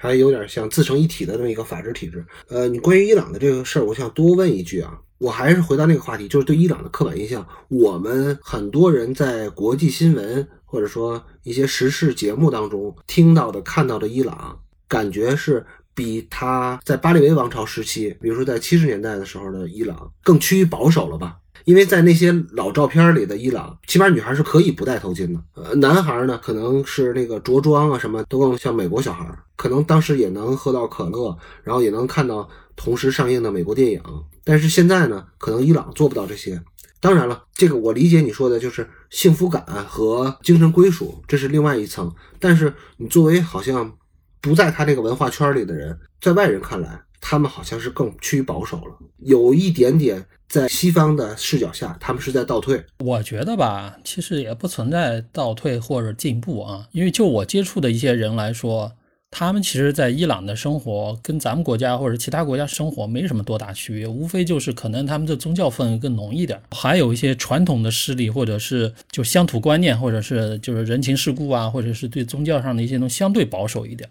[0.00, 2.24] 还有点像自成一体的这么一个法治体制。
[2.48, 4.98] 呃，你关于伊朗的这个事儿，我想多问一句啊。
[5.18, 7.46] 我还是回到那个话题，就是对伊朗的刻板印象。
[7.68, 15.66] 我们很多人在国际新闻或者说一些时事节目当中听到的、看到的伊朗，感觉是
[15.98, 21.36] 比他在巴列维王朝时期，比如说在七十年代的时候的伊朗更趋于保守了吧？
[21.64, 25.42] 因为在那些老照片里的伊朗，起码女孩是可以不戴头巾的。
[25.54, 34.00] 呃，男孩呢，可能是那个着装啊，什么都更像美国小孩，可能当时也能喝到可乐，然后也能看到同时上映的美国电影。
[34.44, 36.62] 但是现在呢，可能伊朗做不到这些。
[37.00, 42.12] 当然了，这个我理解你说的就是幸福感和精神归属，这是另外一层。
[42.38, 43.92] 但是你作为好像
[44.40, 50.24] 不在他这个文化圈里的人，在外人看来，他们好像是更趋于保守了，有一点点。
[50.48, 52.82] 在西方的视角下，他们是在倒退。
[53.00, 56.88] 我觉得吧，其实也不存在倒退或者进步啊。
[56.92, 58.90] 因为就我接触的一些人来说，
[59.30, 74.08] 他们其实，在伊朗的生活跟咱们国家或者其他国家生活没什么多大区别，无非就是可能他们的宗教氛围更浓一点，还有一些传统的势力，或者是就乡土观念，或者是就是人情世故啊，或者是对宗教上的一些东西相对保守一点。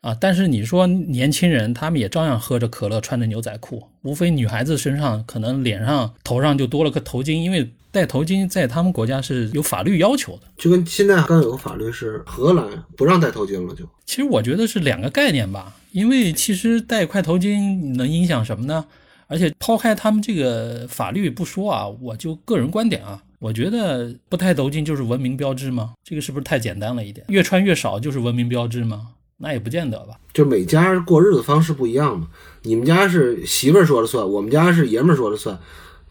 [0.00, 10.42] 啊，但是你说年轻人，他们也照样喝着可乐，穿着牛仔裤，无非女孩子身上可能脸上、头上就多了个头巾，因为戴头巾在他们国家是有法律要求的。
[10.56, 18.86] 就跟现在刚有个法律是荷兰不让戴头巾了，就其实我觉得是两个概念吧，因为其实戴块头巾能影响什么呢？
[19.26, 25.92] 而且抛开他们这个法律不说啊，我就个人观点啊，我觉得不戴头巾就是文明标志吗？
[26.02, 27.26] 这个是不是太简单了一点？
[27.28, 29.08] 越穿越少就是文明标志吗？
[29.42, 32.28] 那也不见得吧，就每家过日子方式不一样嘛。
[32.62, 35.58] 你们家是媳妇儿说了算，我们家是爷们儿说了算，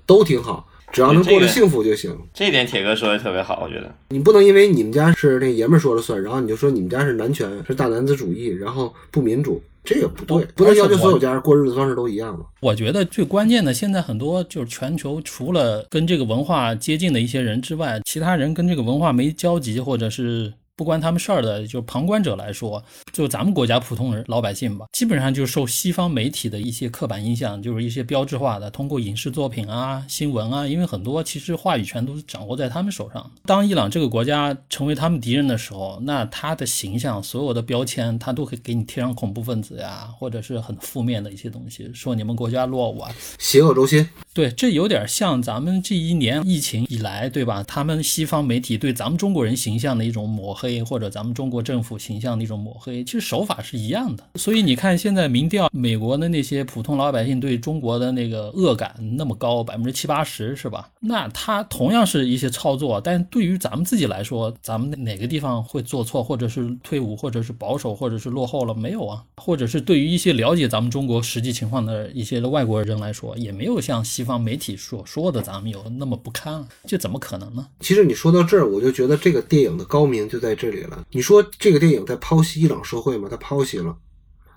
[0.07, 2.17] 都挺好，只要能过得幸福就行。
[2.33, 12.45] 这点铁哥说的特别好，我觉得你不能因为你们家是那爷们儿说了算，然后你就说你们家是男权，是大男子主义，然后不民主，这个不对，不能要求所有家过日子方式都一样嘛。
[12.61, 20.51] 我觉得最关键的，现在很多就是全球除了跟这个文化接近的一些人之外，其他人跟这个文化没交集，或者是。
[20.79, 33.29] 不关他们事儿的，就旁观者来说，就咱们国家普通人老百姓吧，基本上就受西方媒体的一些刻板印象，就是一些标志化的，通过影视作品啊、新闻啊，因为很多其实话语权都是掌握在他们手上。
[33.45, 44.07] 当伊朗这个国家成为他们敌人的时候，那他的形象、所有的标签，他都会给你贴上恐怖分子呀，或者是很负面的一些东西，说你们国家落伍啊、邪恶中心。
[44.33, 47.63] 对，这有点像咱们这一年疫情以来，对吧？
[47.63, 50.79] 他们西方媒体对咱们中国人形象的一种抹黑。
[50.89, 54.23] 或者咱们中国政府形象的一种抹黑，其实手法是一样的。
[54.35, 60.89] 所以你看，现在民调，美国的那些普通老百姓对中国的那个恶感那么高，百分之七八十，是吧？
[60.99, 69.23] 那他同样是一些操作，但对于咱们自己来说，咱们哪个地方会做错，或者是退伍，或者是保守，或者是落后了没有啊？
[69.37, 77.67] 或者是对于一些了解咱们中国实际情况的一些的外国人来说，也没有像方媒体所说的咱们有那么不堪，这怎么可能呢？
[77.79, 81.05] 其实你说到这儿，我就觉得这个电影的高明就在这里了。
[81.11, 83.27] 你说这个电影在剖析伊朗社会吗？
[83.29, 83.95] 它剖析了，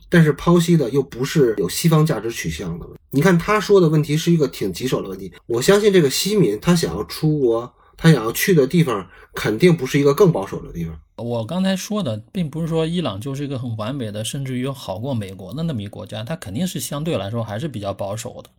[0.09, 2.87] 但是剖析的又不是有西方价值取向的。
[3.11, 5.33] 你看他说的问题是一个挺棘手的问题。
[5.46, 10.98] 我相信这个西民他想要出国，他想要去的地方肯定不是一个更保守的地方。
[11.16, 18.51] 我刚才说的并不是说伊朗就是一个很完美的，甚至于好过美国的那么一个国家，它肯定是相对来说还是比较保守的。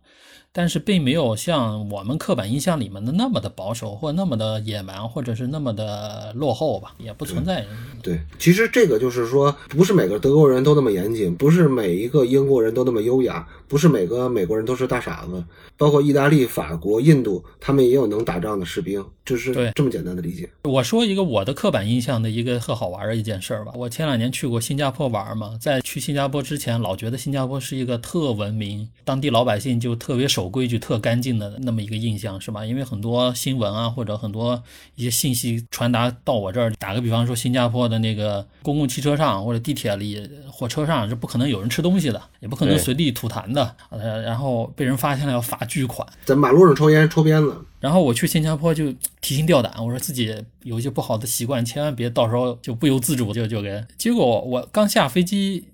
[0.56, 7.66] 但是并没有像我们刻板印象里面的那么的保守，或那么的野蛮，或者是那么的落后吧，也不存在。
[8.00, 15.42] 对，其实这个就是说，不是每个德国人都那么严谨，不是每一个英国人都那么优雅，不是每个美国人都是大傻子。
[15.76, 20.48] 包括意大利、法国、印度，他们也有能打仗的士兵，就是这么简单的理解。
[20.62, 23.72] 我说一个我的刻板印象的一个特好玩的一件事儿吧。
[23.74, 29.98] 我前两年去过新加坡玩嘛，在去新加坡之前，老觉得新加坡是一个特文明，当地老百姓就。
[30.04, 32.66] 特别守规矩、特干净的那么一个印象，是吧？
[32.66, 34.62] 因为很多新闻啊，或者很多
[34.94, 46.06] 一些信息传达到我这儿，打个比方说，新加坡的那个公共汽车上或者地铁里、火车上是不可能有人吃东西的，也不可能随地吐痰的，呃，然后被人发现了要罚巨款。
[46.26, 53.82] 在马路上抽烟、抽鞭子，然后我去新加坡就提心吊胆，我说自己有一些不好的习惯，千万别到时候就不由自主就就给。
[53.96, 55.64] 结果我刚下飞机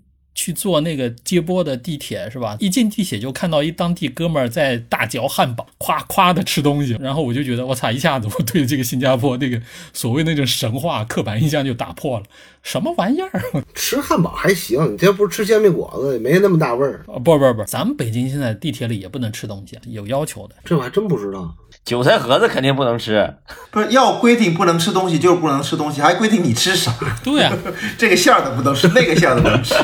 [0.41, 2.57] 去坐那个接驳的地铁是吧？
[2.61, 9.61] 一进地铁就看到一当地哥们儿在大嚼汉堡，夸夸的吃东西，然后我就觉得我操，一下子我对这个新加坡那个
[9.93, 12.25] 所谓那种神话刻板印象就打破了，
[12.63, 13.43] 什么玩意儿？
[13.75, 17.05] 吃汉堡还行，你这不是吃煎饼果子，也没那么大味儿。
[17.07, 20.55] 啊不不不，咱们北京现在地铁里也不能吃东西，有要求的。
[20.65, 21.55] 这我还真不知道。
[21.85, 23.35] 韭菜盒子肯定不能吃，
[23.73, 26.93] 不是要规定不能吃东西就是不能吃东西， 还规定你吃啥？
[27.25, 27.53] 对啊，
[27.99, 29.75] 这个馅儿的不能吃，那个馅儿的不能吃。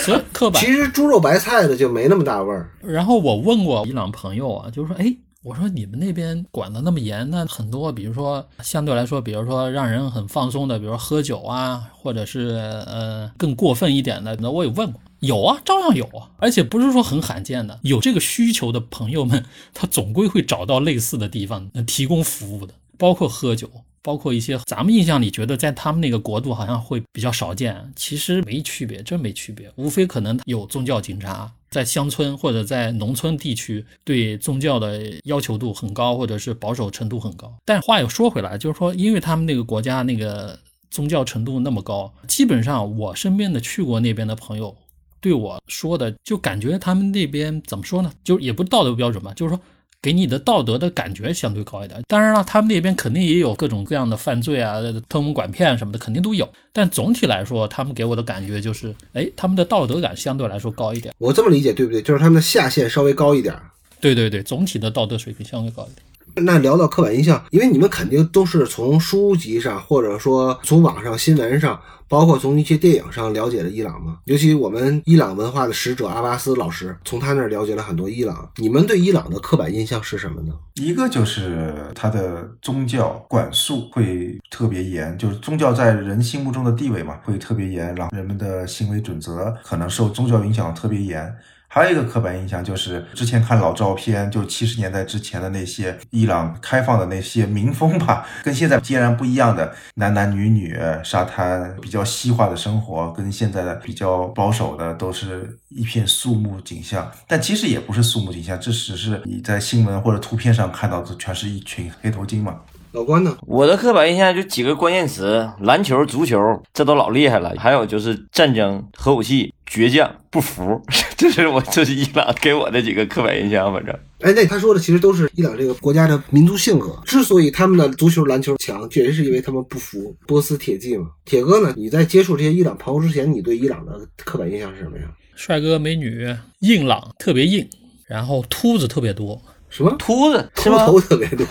[0.00, 2.70] 所以刻板其实猪肉白菜的就没那么大味儿。
[2.82, 12.48] 然后我问过伊朗朋友啊，就是说，哎，我说你们那边管得那么严，那很多，比如说相对来说，比如说让人很放松的，比如说喝酒啊，或者是
[12.86, 23.70] 呃更过分一点的，那我也问过，有啊，照样有啊，而且不是说很罕见的，有这个需求的朋友们，他总归会找到类似的地方能提供服务的，包括喝酒。
[24.04, 37.50] 包括一些咱们印象里觉得在他们那个国度好像会比较少见，其实没区别，真没区别，无非可能有宗教警察在乡村或者在农村地区对宗教的要求度很高，或者是保守程度很高。
[37.64, 40.58] 但话又说回来，就是说，因为他们那个国家那个
[40.90, 44.76] 宗教程度那么高，基本上我身边的去过那边的朋友
[45.24, 48.12] 对我说的，就感觉他们那边怎么说呢？
[48.22, 49.58] 就也不是道德标准吧，就是说。
[50.02, 51.98] 给你的道德的感觉相对高一点。
[52.06, 56.46] 当然了，他们那边肯定也有各种各样的犯罪啊、偷蒙拐骗什么的，肯定都有。
[56.74, 61.14] 但总体来说，他们给我的感觉就是，哎，他们的道德感相对来说高一点。
[61.16, 62.02] 我这么理解对不对？
[62.02, 63.62] 就是他们的下限稍微高一点儿。
[63.98, 66.04] 对对对，总体的道德水平相对高一点。
[66.36, 74.18] 那聊到刻板印象，因为你们肯定都是从书籍上，或者说从网上新闻上，包括从一些电影上了解了伊朗嘛。
[74.24, 78.50] 尤其我们伊朗文化的使者阿巴斯老师，从他那儿了解了很多伊朗。
[78.56, 80.52] 你们对伊朗的刻板印象是什么呢？
[80.74, 91.32] 一个就是他的宗教管束会特别严，就是宗教在人心目中的地位嘛，会特别严，然后人们的行为准则可能受宗教影响特别严。
[91.74, 107.10] 还有一个刻板印象就是，之前看老照片，就七十年代之前的那些伊朗开放的那些民风吧， 跟现在截然不一样的男男女女、沙滩比较西化的生活，跟现在的比较保守的都是一片肃穆景象。
[107.26, 112.54] 但其实也不是肃穆景象，这只是你在新闻或者图片上看到的，全是一群黑头巾嘛。
[112.92, 113.36] 老关呢？
[113.40, 116.38] 我的刻板印象就几个关键词：篮球、足球，
[116.72, 117.52] 这都老厉害了。
[117.58, 120.80] 还有就是战争、核武器、倔强、不服，
[121.16, 123.72] 这是我这是伊朗给我的几个刻板印象。
[123.72, 126.98] 反正哎，那他说的其实都是伊朗这个国家的民族性格。
[127.04, 131.08] 之所以他们的足球、篮球强，确实是因为他们不服波斯铁骑嘛。
[131.24, 131.74] 铁哥呢？
[131.76, 135.04] 你在接触这些伊朗朋友之前，你对伊朗的刻板印象是什么呀？
[135.34, 136.26] 帅哥美女，
[136.60, 137.68] 硬朗，特别硬，
[138.06, 139.94] 然后秃子特别多，什么？
[139.98, 140.70] 秃子秃？
[140.70, 141.46] 头特别多，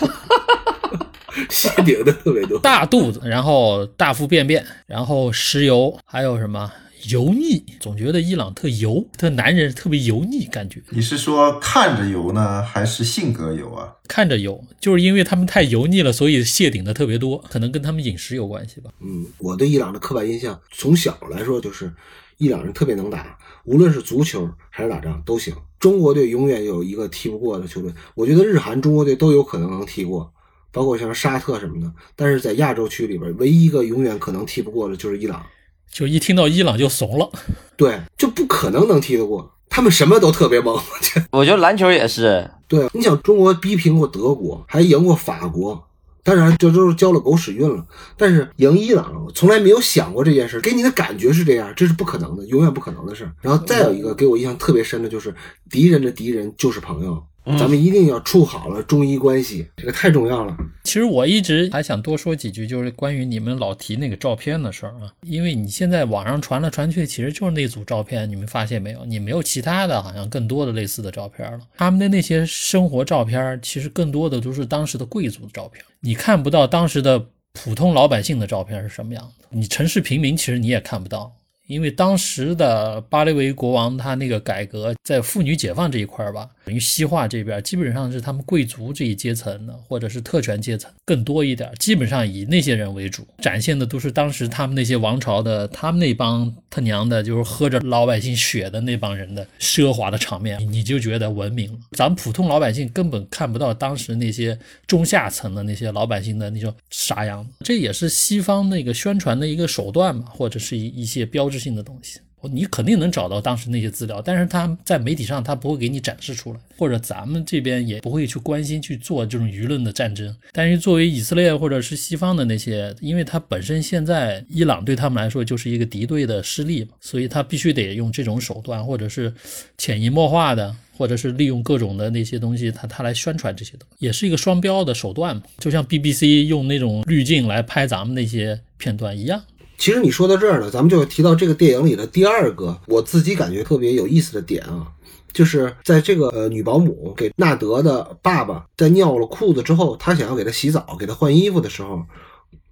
[1.50, 2.58] 谢顶的特别多。
[2.58, 6.72] 大肚子，然后大腹便便，然后石油，还有什么
[7.10, 7.64] 油腻？
[7.80, 13.94] 总觉得伊朗特油，特男人特别油腻，感觉你是说看着油呢，还是性格油啊？
[14.08, 18.90] 看着油，就是因为他们太油腻了，所以谢顶的特别多，可能跟他们饮食有关系吧。
[19.00, 21.92] 嗯，我对伊朗的刻板印象，从小来说就是
[22.38, 25.54] 伊朗人特别能打，无论是足球还是打仗都行。
[25.78, 30.32] 中国队永远有一个踢不过的球队，我觉得日韩中国队都有可能能踢过，
[30.72, 31.92] 包括像沙特什么的。
[32.16, 35.44] 但是在亚洲区里边，唯一一个永远可能踢不过的就是伊朗。
[35.94, 37.30] 就一听到伊朗就怂了，
[37.76, 40.76] 对，就不可能能踢得过，他们什么都特别猛。
[41.30, 45.86] 我觉得篮球也是，对，你想中国逼平过德国，还赢过法国，
[46.24, 47.86] 当然这都是交了狗屎运了。
[48.16, 53.30] 但是赢伊朗，我从来没有想过这件事，给你的感觉是这样，这是不可能的，永远不可能的事。
[53.40, 55.32] 然后再有一个给我印象特别深的就是，
[55.70, 57.22] 敌人的敌人就是朋友，
[57.58, 60.56] 咱们一定要处好了中医关系，这个太重要了。
[60.84, 69.04] 其实我一直还想多说几句，就是关于你们老提那个照片的事儿啊，因为你现在网上传来传去，其实就是那组照片，你们发现没有？
[69.04, 71.60] 你没有其他的，好像更多的类似的照片了。
[71.76, 79.46] 他们的那些生活照片，其实更多的都是当时的贵族的照片，你看不到当时的普通老百姓的照片是什么样的。
[79.50, 81.32] 你城市平民其实你也看不到，
[81.66, 101.78] 因为当时的巴列维国王他那个改革在妇女解放这一块儿吧，等于西化这边基本上是他们贵族这一阶层的，或者是特权阶层更多一点，基本上以那些人为主，展现的都是当时他们那些王朝的他们那帮他娘的，就是喝着老百姓血的那帮人的奢华的场面，你就觉得文明了。
[101.92, 112.20] 咱们普通老百姓根本看不到当时那些中下层的那些老百姓的那种啥样，这也是西方那个宣传的一个手段嘛，或者是一一些标性的东西。
[112.52, 120.36] 你肯定能找到当时那些资料，但是他在媒体上他不会给你展示出来，或者咱们这边也不会去关心去做这种舆论的战争。
[120.52, 129.32] 但是作为以色列或者是西方的那些，因为他本身现在伊朗对他们来说就是一个敌对的势力嘛，所以他必须得用这种手段，或者是
[129.78, 139.42] 潜移默化的，或者是利用各种的那些东西，他他来宣传这些东西，也是一个双标的手段嘛，就像 BBC 用那种滤镜来拍咱们那些片段一样。
[139.84, 144.90] 其实你说到这儿呢，咱们就提到这个电影里的第二个我自己感觉特别有意思的点啊，
[145.30, 152.02] 就是在这个呃女保姆给纳德的爸爸在尿了裤子之后，他想要给他洗澡、给他换衣服的时候，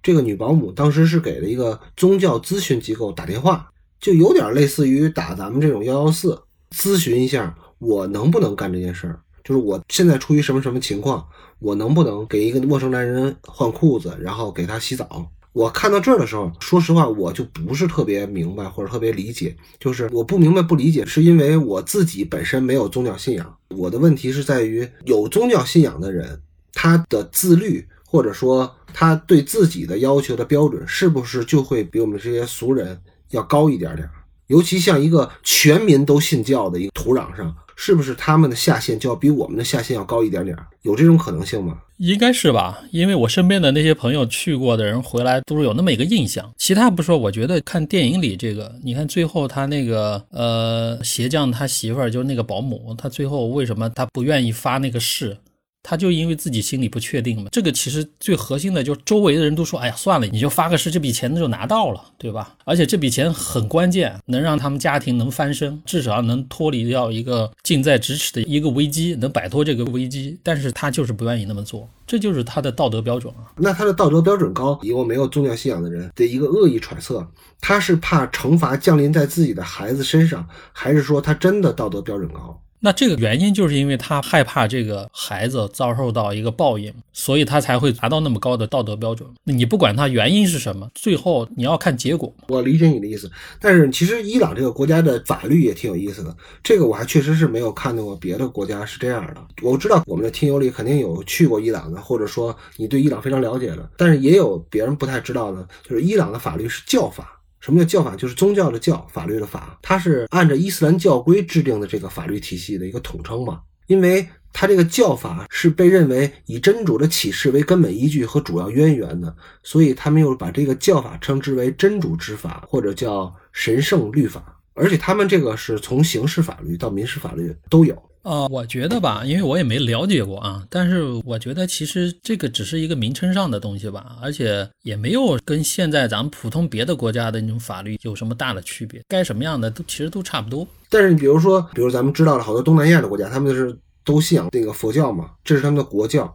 [0.01, 6.41] 这个女保姆当时是给了一个宗教咨询机构打电话，就有点类似于打咱们这种幺幺四
[6.75, 11.23] 咨询一下我能不能干这件事儿，就是我现在出于什么什么情况，
[11.59, 15.23] 我能不能给一个陌生男人换裤子，然后给他洗澡。
[15.53, 19.55] 我看到这儿的时候，说实话，我就不是特别明白或者特别理解。
[19.79, 23.55] 就是我不明白、不理解，是因为我自己本身没有宗教信仰。
[23.69, 26.41] 我的问题是在于，有宗教信仰的人，
[26.73, 32.99] 他的自律或者说他对自己的要求的标准，是不是就会比我们这些俗人
[33.29, 34.09] 要高一点点？
[34.47, 37.55] 尤其像一个全民都信教的一个土壤上。
[37.75, 40.55] 是不是他们的下限就要比我们的下限要高一点点？
[40.83, 41.79] 有这种可能性吗？
[42.11, 46.53] 应该是吧，因为我身边的那些朋友去过的人回来都是有那么一个印象。
[46.57, 55.37] 其他不说，我觉得看电影里这个，你看最后他那个呃鞋匠他媳妇儿就是那个保姆，他最后为什么他不愿意发那个誓？
[55.83, 62.55] 他就因为自己心里不确定嘛，这个其实最核心的就周围的人都说，哎呀，算了，你就发个誓，这笔钱就拿到了，对吧？
[62.63, 70.39] 而且这笔钱很关键，能让他们家庭能翻身，至少能脱离掉一个近在咫尺的一个危机，能摆脱这个危机。
[70.41, 73.51] 但是他就是不愿意那么做，这就是他的道德标准啊。
[73.57, 77.27] 那他的道德标准高，以我没有宗教信仰的人的一个恶意揣测，
[77.59, 82.57] 他是怕惩罚降临在自己的孩子身上，还是说他真的道德标准高？
[82.85, 89.25] 那这个原因就是因为他害怕这个孩子遭受到一个报应，所以他才会达到那么高的道德标准。
[89.45, 92.35] 那你不管他原因是什么，最后你要看结果。
[92.49, 93.31] 我理解你的意思，
[93.61, 96.35] 但是其实伊朗这个国家的法律也挺有意思的。
[96.61, 99.41] 这个我还确实是没有看到过别的国家是这样的。
[99.61, 107.39] 我知道我们的听友里肯定有去过伊朗的，或者说你对伊朗非常了解的，但是也有别人不太知道的，就是伊朗的法律是教法。
[107.63, 108.13] 什么叫教法？
[108.17, 113.61] 就是宗教的教，法律的法，它是按照伊斯兰教规制定的这个法律体系的一个统称嘛。
[113.87, 119.33] 因为它这个教法是被认为以真主的启示为根本依据和主要渊源的，
[119.63, 124.59] 所以他们又把这个教法称之为真主之法，或者叫神圣律法。
[124.73, 127.97] 而且他们这个是从刑事法律到民事法律都有。
[128.23, 140.65] 呃，我觉得吧，因为我也没了解过啊，但是我觉得其实这个只是一个名称上的东西吧，而且也没有跟现在咱们普通别的国家的那种法律有什么大的区别，该什么样的都其实都差不多。
[140.89, 146.33] 但是你比如说，比如咱们知道了好多东南亚的国家，他们是都信仰这个佛教嘛，这是他们的国教。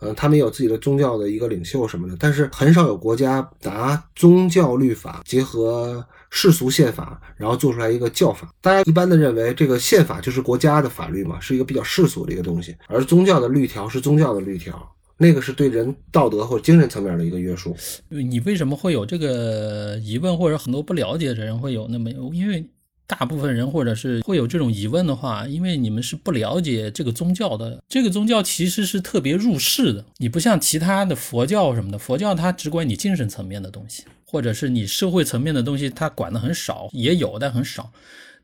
[0.00, 8.50] 呃，他们有自己的宗教的一个领袖什么的，但是很少有国家拿宗教律法结合世俗宪法，然后做出来一个教法。
[8.60, 17.76] 大家一般的认为，这个宪法就是国家的法律嘛，是一个比较世俗的一个东西，而宗教的律条是宗教的律条，那个是对人道德或精神层面的一个约束。
[18.08, 22.10] 你为什么会有这个疑问，或者很多不了解的人会有那么？
[22.32, 22.64] 因为。
[23.10, 27.82] 大部分人或者是会有这种疑问的话，因为你们是不了解这个宗教的。
[27.88, 37.90] 这个宗教其实是特别入世的，你不像其他的佛教什么的，佛教它只管你精神层面的东西，或者是你社会层面的东西，它管的很少，也有但很少。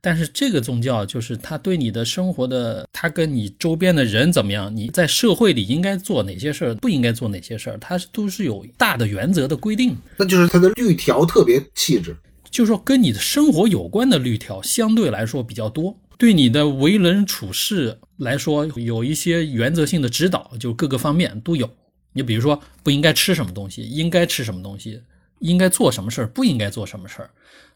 [0.01, 9.97] 但是这个宗教就是它对你的生活的，它跟你周边的人怎么样，你在社会里应该做哪些事儿，不应该做哪些事儿，它都是有大的原则的规定。
[10.17, 12.17] 那就是它的律条特别细致。
[12.57, 21.69] 就是说，跟你的生活有关的律条相对来说比较多，对你的为人处事来说有一些原则性的指导，就各个方面都有。
[22.15, 25.03] 你比如说，不应该吃什么东西，应该吃什么东西，
[25.41, 27.31] 应该做什么事儿，不应该做什么事儿，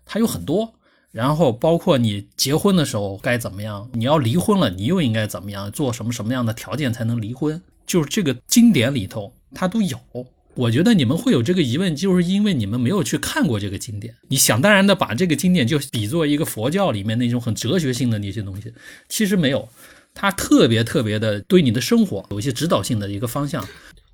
[0.06, 0.72] 它有很多。
[1.10, 9.98] 然后包括你结婚的时候该怎么样，你要离婚了，你又应该怎么样，做什么什么样的条件才能离婚，就是这个经典里头它都有。
[10.60, 14.14] 我觉得你们会有这个疑问，就是因为你们没有去看过这个经典。
[14.28, 18.70] 你想当然的把这个经典就比作一个佛教里面那种很哲学性的那些东西，
[19.08, 19.66] 其实没有，
[20.12, 23.66] 它特别特别的对你的生活有一些指导性的一个方向。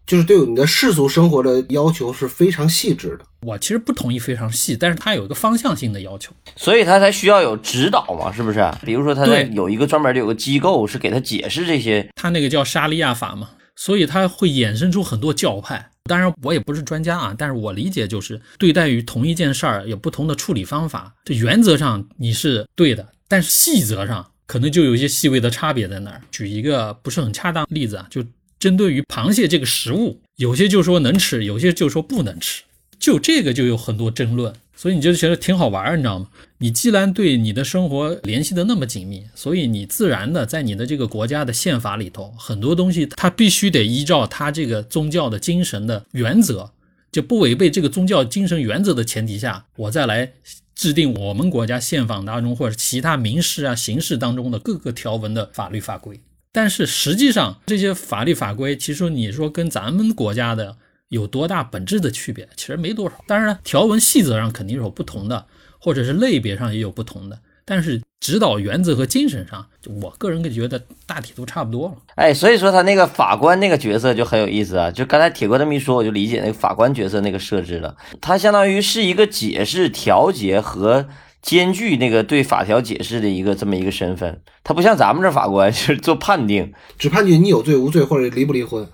[0.07, 3.25] 就是对你的世俗生活的要求是非常细致的。
[3.43, 6.33] 我其实不同意非常细，但是它有一个方向性的要求。
[6.55, 8.65] 所以它才需要有指导嘛，是不是？
[8.85, 15.91] 比如说它在有一个专门的有个机构是给他解释这些，它那个叫沙利亚法嘛，所以它会衍生出很多教派。
[16.07, 21.15] 当然，我也不是专家啊，但是我理解就是对待于同一件事儿有不同的处理方法。
[21.25, 26.21] 这原则上你是对的，但是细则上可能就有一些细微的差别在那儿。
[26.31, 28.25] 举一个不是很恰当的例子啊，就
[28.59, 32.63] 针对于螃蟹这个食物，有些就说能吃，有些就说不能吃，
[32.99, 34.55] 就这个就有很多争论。
[34.77, 36.29] 所以你就觉得挺好玩儿，你知道吗？
[36.59, 46.71] 你既然对你的生活联系的那么紧密，所以你自然的在你的这个国家的宪法里头，很多东西它必须得依照它这个宗教的精神的原则，
[47.11, 50.33] 就不违背这个宗教精神原则的前提下，我再来
[50.75, 56.21] 制定我们国家宪法当中或者其他民事啊、刑事当中的各个条文的法律法规。
[56.53, 60.77] 但是实际上，这些法律法规，其实你说跟咱们国家的
[61.09, 63.17] 有多大本质的区别，其实没多少。
[63.27, 65.47] 当然了，条文细则上肯定是有不同的，
[65.79, 67.39] 或者是类别上也有不同的。
[67.69, 69.67] 但是指导原则和精神上，
[70.01, 71.97] 我个人觉得大体都差不多了。
[72.15, 74.89] 哎，所以说他那个法官那个角色就很有意思啊。
[74.91, 77.97] 就刚才铁哥这么一说，我就理解那个法官角色那个设置了。
[78.21, 81.09] 他相当于是一个解释、调节和
[81.43, 84.41] 兼具那个对法条解释的一个这么一个身份。
[84.63, 88.87] 他不像咱们这法官 是做判定，只判决你有罪无罪或者离不离婚。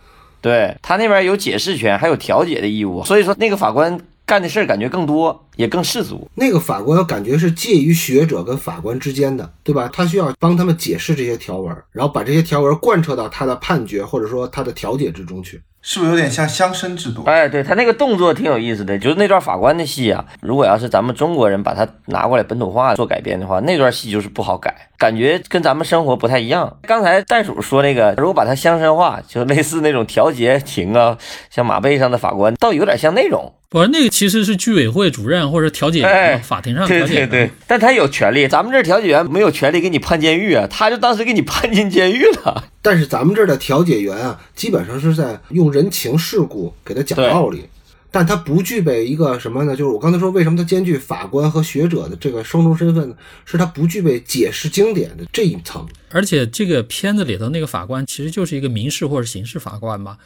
[0.42, 3.02] 对他那边有解释权，还有调解的义务。
[3.04, 6.28] 所以说那个法官干的事儿感觉更多，也更世俗。
[6.34, 9.88] 那个法官感觉是介于学者跟法官之间的，对吧？
[9.92, 15.62] 他需要帮他们解释这些条文，然后把这些条文贯彻到他的判决或者说他的调解之中去。
[15.82, 17.24] 是不是有点像乡绅制度？
[17.26, 26.78] 哎，对他那个动作挺有意思的，就是那段法官的戏啊，如果要是咱们中国人把它拿过来本土化做改编的话，那段戏就是不好改，感觉跟咱们生活不太一样。
[26.82, 31.18] 刚才袋鼠说那个，如果把它乡绅化，就类似那种调节庭啊，
[31.50, 33.52] 像马背上的法官，倒有点像那种。
[33.72, 37.28] 不，那个其实是居委会主任或者调解员哎，法庭上调解员。
[37.28, 42.68] 对对，但他有权利，咱们这儿调解员没有权利给你判监狱啊，他就当时给你判进监狱了。
[42.82, 47.64] 但是咱们这儿的调解员啊，基本上是在用人情世故给他讲道理，
[48.10, 49.74] 但他不具备一个什么呢？
[49.74, 53.14] 就是我刚才说，为什么他兼具法官和学者的这个双重身份呢？
[53.46, 55.86] 是他不具备解释经典的这一层。
[56.10, 60.18] 而且这个片子里头那个法官其实就是一个民事或者刑事法官嘛。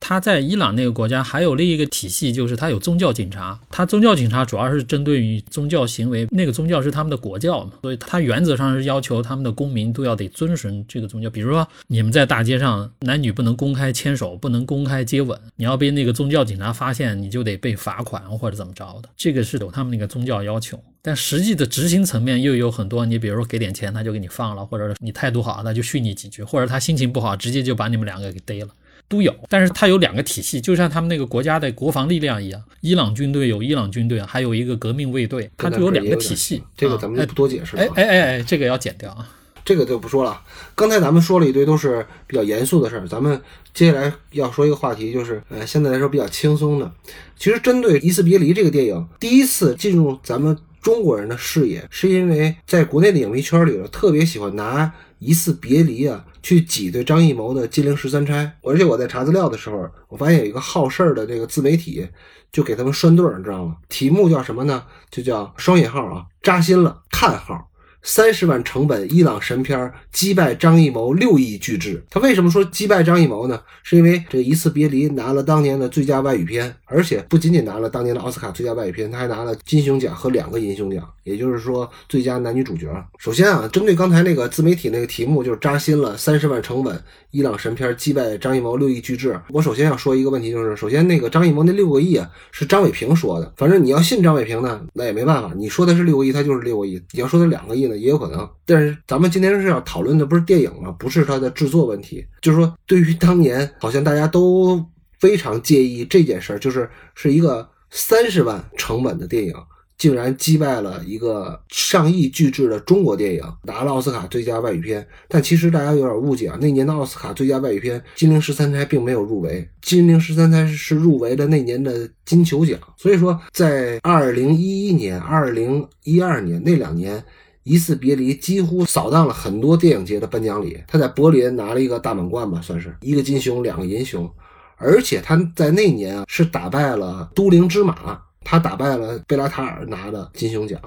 [0.00, 3.60] 他在伊朗那个国家还有另一个体系，就是他有宗教警察。
[3.70, 11.28] 他宗教警察主要是针对于宗教行为，那个宗教是他们的国教嘛，所以他原则上是要求他们的公民都要得遵循这个宗教。
[11.28, 19.08] 比如说，你们在大街上男女不能公开牵手，不能公开接吻，你要被那个宗教警察发现，你就得被罚款或者怎么着的。
[19.16, 20.82] 这个是有他们那个宗教要求。
[21.02, 28.68] 但实际的执行层面又有很多，你比如说给点钱他就给你放了，或者你态度好他就训你几句，或者他心情不好直接就把你们两个给逮了。
[29.10, 36.62] 都有，但是它有两个体系，就像他们那个国家的国防力量一样，伊朗军队有伊朗军队，还有一个革命卫队，它就有两个体系。
[36.76, 37.82] 这个咱们就不多解释了。
[37.82, 39.28] 哎哎哎哎，这个要剪掉啊。
[39.64, 40.40] 这个就不说了。
[40.76, 43.38] 刚才咱们说了一堆都是比较严肃的事儿，咱们
[43.74, 46.90] 接下来要说一个话题，就是呃，相对来说比较轻松的。
[47.36, 54.86] 其实针对《伊斯别离》这个电影，第一次进入咱们中国人的视野，是因为在国内的影迷圈里头特别喜欢拿
[55.20, 62.08] 《疑似别离》啊去挤兑张艺谋的《金陵十三钗》，而且我在查资料的时候，我发现有一个好事儿的这个自媒体
[62.50, 63.76] 就给他们拴对儿，你知道吗？
[63.88, 64.82] 题目叫什么呢？
[65.10, 67.69] 就叫双引号啊，扎心了，叹号。
[68.02, 72.02] 三十万成本伊朗神片击败张艺谋六亿巨制。
[72.08, 73.60] 他为什么说击败张艺谋呢？
[73.82, 82.88] 是因为这《一次别离》拿了当年的最佳外语片，而且不仅仅拿了当年的奥斯卡最佳外语片，他还拿了金熊奖和两个银熊奖，也就是说最佳男女主角。
[83.18, 89.38] 首先啊，针对刚才那个自媒体那个题目，就是扎心了，三十万成本伊朗神片击败张艺谋六亿巨制。
[89.50, 93.52] 我首先要说一个问题，就是首先那个张艺谋那六个亿啊，是张伟平说的。
[93.56, 98.48] 反正你要信张伟平呢，那也没办法，你说的是六个亿，他就是六个亿；你要说他两个亿也有可能。
[98.64, 104.84] 但是咱们今天是要讨论的不是电影啊，不是它的制作问题，就是说对于当年好像大家都
[105.18, 109.54] 非常介意这件事儿，就是是一个三十万成本的电影。
[109.98, 115.06] 竟然击败了一个上亿巨制的中国电影，拿了奥斯卡最佳外语片。
[115.28, 122.78] 但其实大家有点误解啊，那年的奥斯卡最佳外语片《金陵十三钗》并没有入围，《金陵十三钗》是入围了那年的金球奖。
[122.96, 127.18] 所以说，在二零一一年、二零一二年那两年，
[127.62, 130.82] 《一次别离》几乎扫荡了很多电影节的颁奖礼。
[130.86, 134.30] 他在柏林拿了一个大满贯吧，算是一个金熊，两个银熊。
[134.76, 140.80] 而且他在那年啊是打败了都灵之马，他打败了贝拉塔尔拿的金熊奖。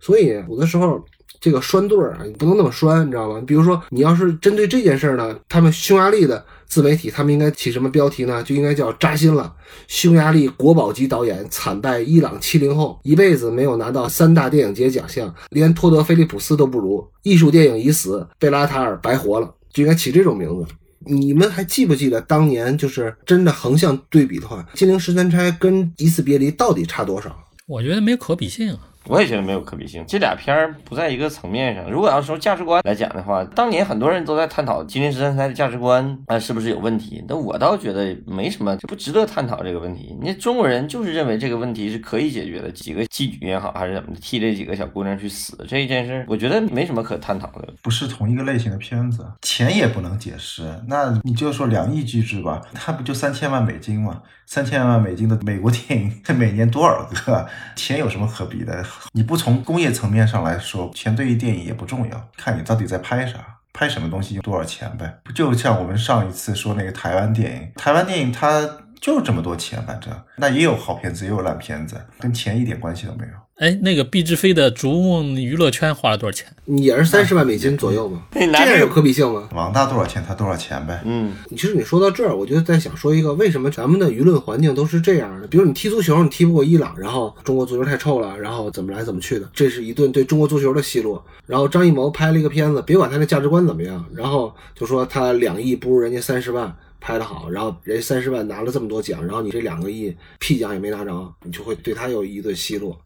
[0.00, 1.04] 所以有的时候
[1.38, 3.42] 这个拴对儿啊，你不能那么拴，你知道吗？
[3.46, 8.42] 比如说你要是针对这件事儿呢，他们匈牙利的自媒体他们应该起什么标题呢？
[8.42, 9.54] 就应该叫扎心了。
[9.88, 17.06] 匈牙利国宝级导演惨败伊朗七零后，一辈子没有拿到三大电影节奖项，连托德·菲利普斯都不如。
[17.22, 20.66] 艺术电影已死，贝拉塔尔白活了，就应该起这种名字。
[21.06, 27.34] 你们还记不记得当年就是真的横向对比的话，《金陵十三钗》跟《一次别离》到底差多少？
[27.66, 28.78] 我觉得没可比性啊。
[29.10, 31.90] 我也觉得没有可比性，这俩片儿不在一个层面上。
[31.90, 40.16] 如果要说价值观来讲的话，当年很多人都在探讨《金陵十三钗》的价值观啊是不是有问题，那我倒觉得没什么，就不值得探讨这个问题。
[40.22, 47.68] 你中国人就是认为这个问题是可以解决的，几个妓女也好，还是怎么的，替这几个小姑娘去死这一件事，我觉得没什么可探讨的。
[47.82, 50.62] 不是同一个类型的片子，钱也不能解释。
[50.86, 54.22] 那你就说两亿巨制吧，它不就三千万美金吗？
[54.46, 57.46] 三千万美金的美国电影，它 每年多少个？
[57.76, 58.84] 钱有什么可比的？
[59.12, 63.38] 你不从工业层面上来说，钱对于电影也不重要，看你到底在拍啥，
[63.72, 65.20] 拍什么东西，用多少钱呗。
[65.34, 68.68] 就像我们上一次说那个台湾电影，台湾电影它
[69.00, 73.32] 就是这么多钱，反正那也有好片子，也有烂片子，跟钱一点关系都没有。
[73.56, 76.46] 哎，那个毕志飞的《逐梦娱乐圈》花了多少钱？
[76.64, 79.50] 也是三十万美金左右嘛，这这样有可比性吗？
[79.52, 80.98] 王大多少钱，他多少钱呗。
[81.04, 85.46] 嗯，其实你说到这儿，我就在想说一个，为什么咱们的舆论环境都是这样的？
[85.46, 91.22] 比如你踢足球，你踢不过伊朗，然后中国足球太臭了，然后怎么来怎么去的，这是一顿对中国足球的奚落。
[91.44, 103.00] 然后张艺谋拍了一个片子，别管他的价值观怎么样，然后就说他两亿不如人家三十万拍的好，然后人家三十万拿了这么多奖，然后你这两个亿屁奖也没拿着，你就会对他有一顿奚落。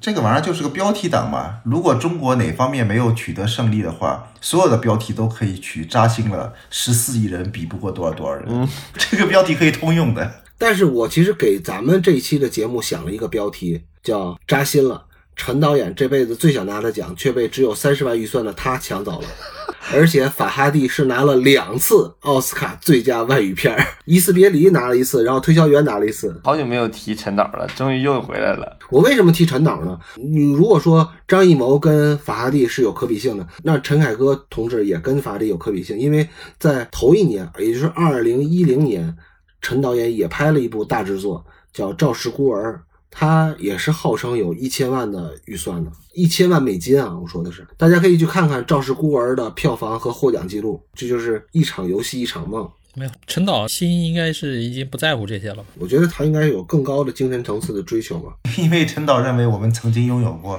[0.00, 1.60] 这个玩意儿就是个标题党嘛。
[1.64, 6.54] 如果中国哪方面没有取得胜利的话，所有的标题都可以取扎心了。
[6.70, 10.42] 十四亿人比不过多少多少人， 这个标题可以通用的。
[10.56, 15.06] 但是我其实给咱们这一期的节目想了一个标题，叫“扎心了”。
[15.34, 19.28] 陈导演这辈子最想拿的奖，却被只有三十万预算的他抢走了。
[19.92, 26.40] 而且法哈蒂是拿了两次奥斯卡最佳外语片儿，《一次别离》拿了一次，然后《推销员》拿了一次。
[26.44, 28.78] 好久没有提陈导了，终于又回来了。
[28.90, 29.98] 我为什么提陈导呢？
[30.16, 36.26] 你如果说张艺谋跟法哈蒂是有可比性的，那陈凯歌同志也跟法哈蒂有可比性，因为
[36.58, 39.14] 在头一年，也就是二零一零年，
[39.60, 42.80] 陈导演也拍了一部大制作，叫《赵氏孤儿》。
[43.14, 47.16] 他也是号称有一千万的预算的，一千万美金啊！
[47.16, 52.68] 我说的是，大家可以去看看《赵氏孤儿》的票房和获奖记录，这就是一场游戏一场梦。
[52.94, 55.64] 没有，陈导心应该是已经不在乎这些了吧？
[55.78, 58.34] 我觉得他应该有更高的精神层次的追求吧。
[58.58, 60.58] 因为陈导认为我们曾经拥有过。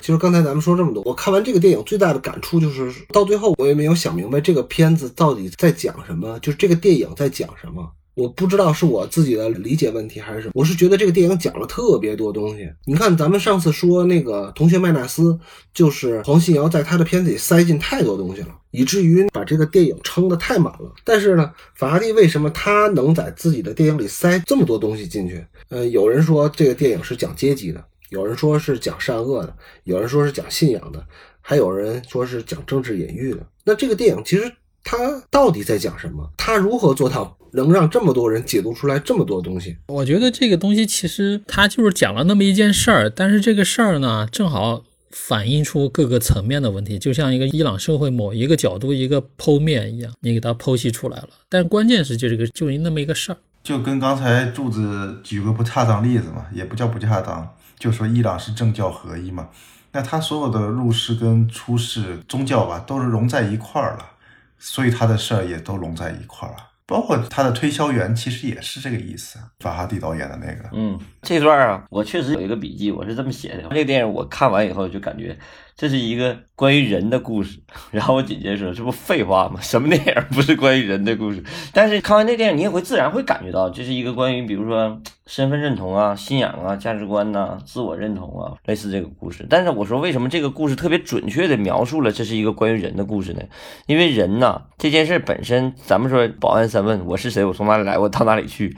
[0.00, 7.90] 其实刚才咱们说这么多，我看完这个电影最大的感触就是，到最后我也没有想明白这个片子到底在讲什么，就是这个电影在讲什么。
[8.14, 12.70] 我不知道是我自己的理解问题，还是什么，我是觉得这个电影讲了特别多东西。
[12.84, 15.36] 你看，咱们上次说那个同学麦纳斯，
[15.72, 20.92] 就是黄信尧在他的片子里塞进太多东西了，以至于把这个电影撑得太满了。
[21.02, 25.44] 但是呢，法拉第为什么他能在自己的电影里塞这么多东西进去？
[25.70, 31.04] 呃，有人说这个电影是讲阶级的，有人说是讲善恶的，有人说是讲信仰的，
[31.40, 33.44] 还有人说是讲政治隐喻的。
[33.64, 34.52] 那这个电影其实
[34.84, 36.30] 它到底在讲什么？
[36.36, 37.36] 他如何做到？
[37.56, 44.82] 能让这么多人解读出来这么多东西，我觉得这个东西其实他就是讲了那么一件事儿，但是这个事儿呢，正好
[45.12, 51.28] 反映出各个层面的问题，就像一个伊朗社会某一个角度一个剖面一样，你给它剖析出来了。
[51.48, 59.48] 但关键是就这个就那么一个事儿，就跟刚才柱子举个不恰当例子嘛，也不叫不恰当，就说伊朗是政教合一嘛，
[59.92, 64.04] 那他所有的入世跟出世宗教吧，都是融在一块儿了，
[64.64, 66.70] 所以他的事儿也都融在一块儿了。
[66.86, 69.38] 包括他的推销员，其实也是这个意思。
[69.60, 73.62] 法哈蒂导演的那个，嗯，这段儿啊，我确实有一个笔记，我是这么写的。
[73.70, 75.34] 这个电影我看完以后就感觉
[75.76, 77.58] 这是一个关于人的故事。
[77.90, 79.60] 然后我姐姐说，这不废话吗？
[79.60, 81.42] 什么电影不是关于人的故事？
[81.72, 89.44] 但是看完这电影，你也会自然会感觉到，这是一个关于比如说身份认同啊、信仰啊、价值观呐、自我认同啊，类似这个故事。
[89.50, 93.42] 但是我说，为什么这个故事特别准确的描述了这是一个关于人的故事呢？
[93.86, 97.44] 因为人呐，这件事本身，咱们说保安三问：我是谁？
[97.44, 97.98] 我从哪里来？
[97.98, 98.76] 我到哪里去？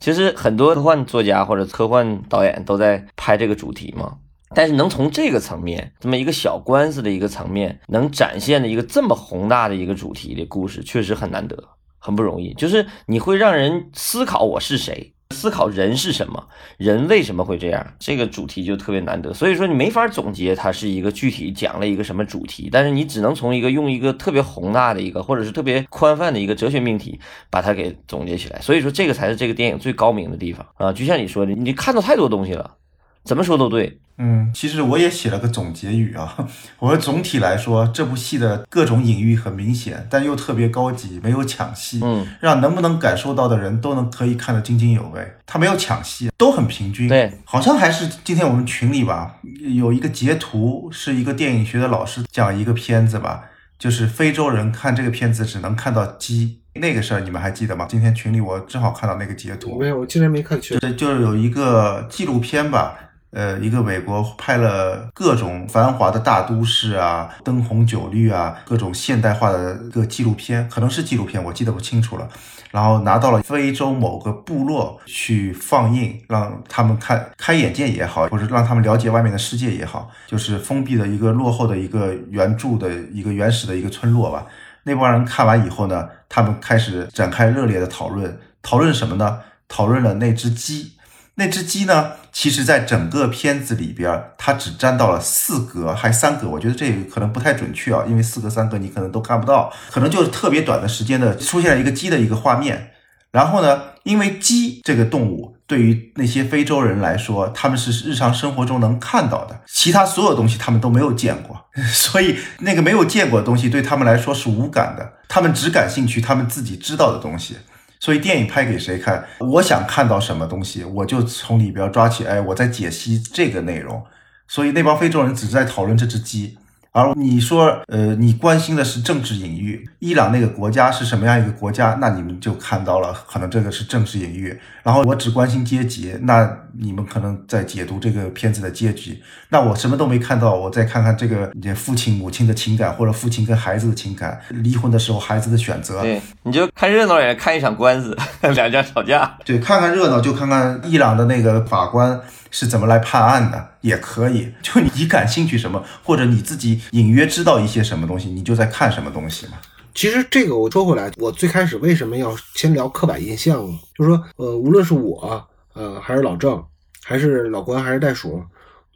[0.00, 4.16] 其实很多科幻作家或者科幻导演都在拍这个主题嘛。
[4.54, 11.56] 但是能从这个层面，这么一个小官司的一个层面，能展现的一个这么宏大的一个主题的故事，确实很难得，
[11.98, 12.54] 很不容易。
[12.54, 16.46] 就是你会让人思考我是谁，思考人是什么，
[16.76, 19.34] 人为什么会这样，这个主题就特别难得。
[19.34, 27.18] 所以说你没法总结它是一个具体讲了一个什么主题，但是你只能从一个用一个特别宏大的一个或者是特别宽泛的一个哲学命题
[27.50, 28.60] 把它给总结起来。
[28.60, 30.92] 所以说这个才是这个电影最高明的地方啊！
[30.92, 32.76] 就像你说的，你看到太多东西了，
[33.24, 33.98] 怎么说都对。
[34.16, 36.36] 嗯，其实我也写了个总结语啊。
[36.78, 45.34] 我说总体来说，这部戏的各种隐喻很明显，但又特别高级，没有抢戏，嗯，让能不能感受到的人都能可以看得津津有味。
[45.46, 47.08] 他没有抢戏，都很平均。
[47.08, 49.34] 对，好像还是今天我们群里吧，
[49.74, 53.46] 有一个截图，是一个电影学的老师讲一个片子吧，
[53.80, 57.86] 就是非洲人看这个片子只能看到鸡那个事儿，你们还记得吗？
[57.90, 60.78] 今天群里我正好看到那个截图，没有，我今天没看全。
[60.78, 62.96] 对，就是有一个纪录片吧。
[63.34, 72.28] 呃，一个美国拍了各种繁华的大都市啊，灯红酒绿啊，各种现代化的一个纪录片，可能是纪录片，我记得不清楚了。
[72.70, 84.46] 然后拿到了非洲某个部落去放映，让他们看开眼界也好，或者让他们了解外面的世界也好，就是封闭的一个落后的一个原著的一个原始的一个村落吧。
[84.84, 89.40] 那帮人看完以后呢，他们开始展开热烈的讨论，讨论什么呢？
[89.66, 90.93] 讨论了那只鸡。
[91.36, 92.12] 那只鸡呢？
[92.30, 96.48] 其实，在整个片子里边，它只占到了四格，还三格。
[96.48, 102.90] 我觉得这个可能不太准确啊，因为四格、三格你可能都看不到，可能就是特别短的时间的出现了一个鸡的一个画面。
[103.30, 117.56] 然后呢，因为鸡这个动物对于那些非洲人来说，他们是日常生活中能看到的，其他所有东西他们都没有见过， 所以那个没有见过的东西对他们来说是无感的，他们只感兴趣他们自己知道的东西。
[118.00, 119.24] 所以电影拍给谁看？
[119.40, 122.24] 我想看到什么东西，我就从里边抓起。
[122.24, 124.04] 哎，我在解析这个内容。
[124.46, 126.58] 所以那帮非洲人只在讨论这只鸡。
[126.94, 131.98] 而你说，呃，你关心的是政治隐喻，伊朗那个国家是什么样一个国家？
[132.00, 134.56] 那你们就看到了，可能这个是政治隐喻。
[134.84, 139.20] 然后我只关心阶级，那你们可能在解读这个片子的阶级。
[139.48, 146.00] 那我什么都没看到，我再看看这个父亲母亲的情感，或者父亲跟孩子的情感，离婚的时候孩子的选择。
[146.00, 148.16] 对，你就看热闹也看一场官司，
[148.54, 149.36] 两家吵架。
[149.44, 152.20] 对，看看热闹就看看伊朗的那个法官。
[152.56, 159.54] 是怎么来判案的也可以， 就你感兴趣什么，或者你自己隐约知道一些什么东西，你就在看什么东西嘛。
[159.92, 163.76] 其实这个我说回来，我最开始为什么要先聊刻板印象呢？
[163.98, 166.64] 就是说，呃，无论是我，呃，还是老郑，
[167.02, 168.40] 还是老关，还是袋鼠，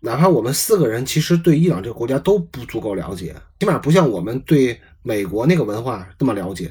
[0.03, 6.71] 哪怕我们四个人，其实对伊朗这个国家都不足够了解，起码不像我们对美国那个文化那么了解。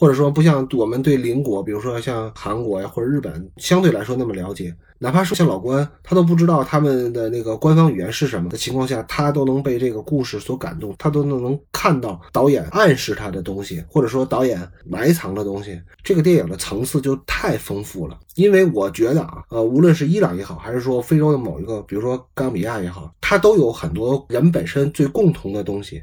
[0.00, 4.74] 或者说不像我们对邻国，比如说像韩国呀或者日本，相对来说那么了解。
[4.98, 15.78] 哪怕是像老关，他都不知道他们的那个官方语言是什么的情况下，他都能被这个故事所感动，他都能能看到导演暗示他的东西，或者说导演埋藏的东西。
[16.02, 18.18] 这个电影的层次就太丰富了。
[18.36, 26.02] 因为我觉得啊，呃，无论是伊朗也好，还是说非洲的某一个，比如说冈比亚也好，它都有很多人本身最共同的东西，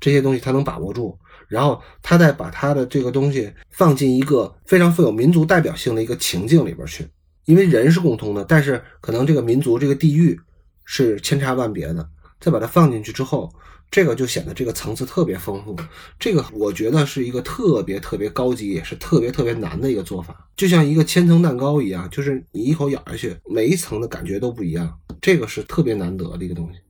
[0.00, 1.18] 这些东西他能把握住。
[1.48, 7.06] 然后他再把他的这个东西放进一个非常富有民族代表性的一个情境里边去，
[7.44, 10.38] 因为人是共通的，但是可能这个民族、这个地域
[10.84, 12.08] 是千差万别的。
[12.40, 13.50] 再把它放进去之后，
[13.90, 15.74] 这个就显得这个层次特别丰富。
[16.18, 24.92] 这个我觉得是一个特别特别高级，也是特别特别难的一个做法，就像一个千层蛋糕一样，就是你一口咬下去，每一层的感觉都不一样。
[25.22, 26.80] 这个是特别难得的一个东西。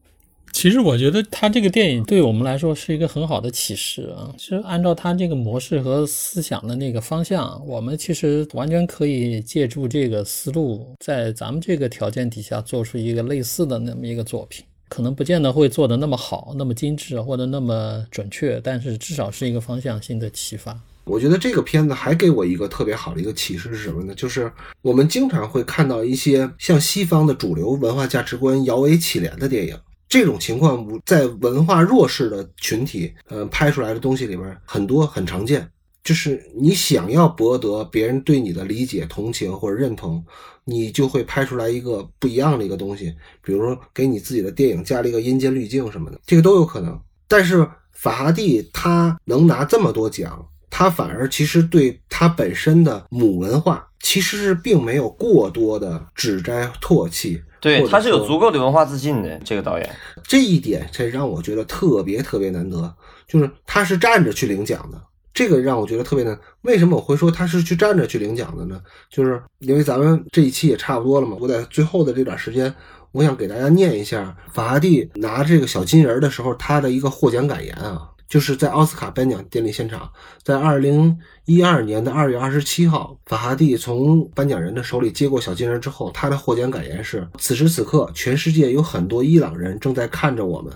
[0.55, 4.33] 其实我觉得他这个电影对我们来说是一个很好的启示啊！
[4.39, 14.65] 其实按照他这个模式和思想的那个方向，我们其实完全可以借助这个思路，在咱们这个条件底下做出一个类似的那么一个作品。
[14.89, 20.79] 可能不见得会做的那么好、那么精致或者那么准确，但是至少是一个方向性的启发。
[21.03, 24.15] 我觉得这个片子还给我一个特别好的一个启示是什么呢？
[24.15, 24.51] 就是
[24.83, 29.77] 我们经常会看到一些向西方的主流文化价值观摇尾乞怜的电影。
[30.15, 35.69] 这种情况在文化弱势的群体，呃，拍出来的东西里边很多很常见。
[36.05, 40.25] 就是你想要博得别人对你的理解、同情或者认同，
[40.63, 43.13] 你就会拍出来一个不一样的一个东西。
[43.43, 46.97] 比如说，给你自己的电影加了一个阴间滤镜什么的，这个都有可能。
[47.27, 57.43] 但是法哈蒂他能拿这么多奖，他反而其实对他本身的母文化其实是并没有过多的指摘唾弃。
[57.59, 62.95] 对，他是有足够的文化自信的这个导演，这一点才让我觉得特别特别难得，
[63.27, 65.03] 就是他是站着去领奖的，
[65.33, 66.39] 这个让我觉得特别难。
[66.61, 68.79] 为什么我会说他是去站着去领奖的呢？
[69.09, 72.73] 就是因为咱们这一期也差不多了嘛，我在最后的这段时间，
[73.13, 80.11] 我想给大家念一下法拉第拿这个小金人的时候他的一个获奖感言啊，就是在奥斯卡颁奖典礼现场，
[80.43, 90.73] 在二零一二年的二月二十七号，法哈蒂从颁奖人的手里接过小金人之后，他的获奖感言是：此时此刻，全世界有很多伊朗人正在看着我们，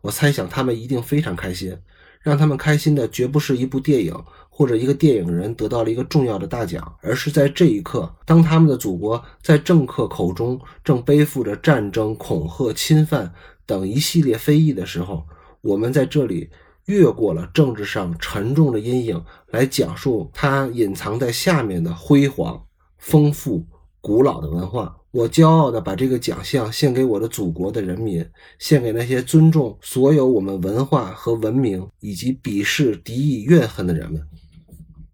[0.00, 1.76] 我猜想他们一定非常开心。
[2.20, 4.14] 让他们开心的绝不是一部电影
[4.48, 13.32] 或者一个电影人得到了一个重要的大奖，而是在这一刻，当他们的祖国在政客口中正背负着战争、恐吓、侵犯
[13.66, 15.26] 等一系列非议的时候，
[15.62, 16.48] 我们在这里
[16.86, 22.64] 越过了政治上沉重的阴影，来讲述它隐藏在下面的辉煌、
[22.98, 23.64] 丰富、
[24.00, 24.96] 古老的文化。
[25.12, 28.26] 我骄傲地把这个奖项献给我的祖国的人民，
[28.58, 34.26] 献给那些尊重所有我们文化和文明，以及鄙视、敌意、怨恨的人们。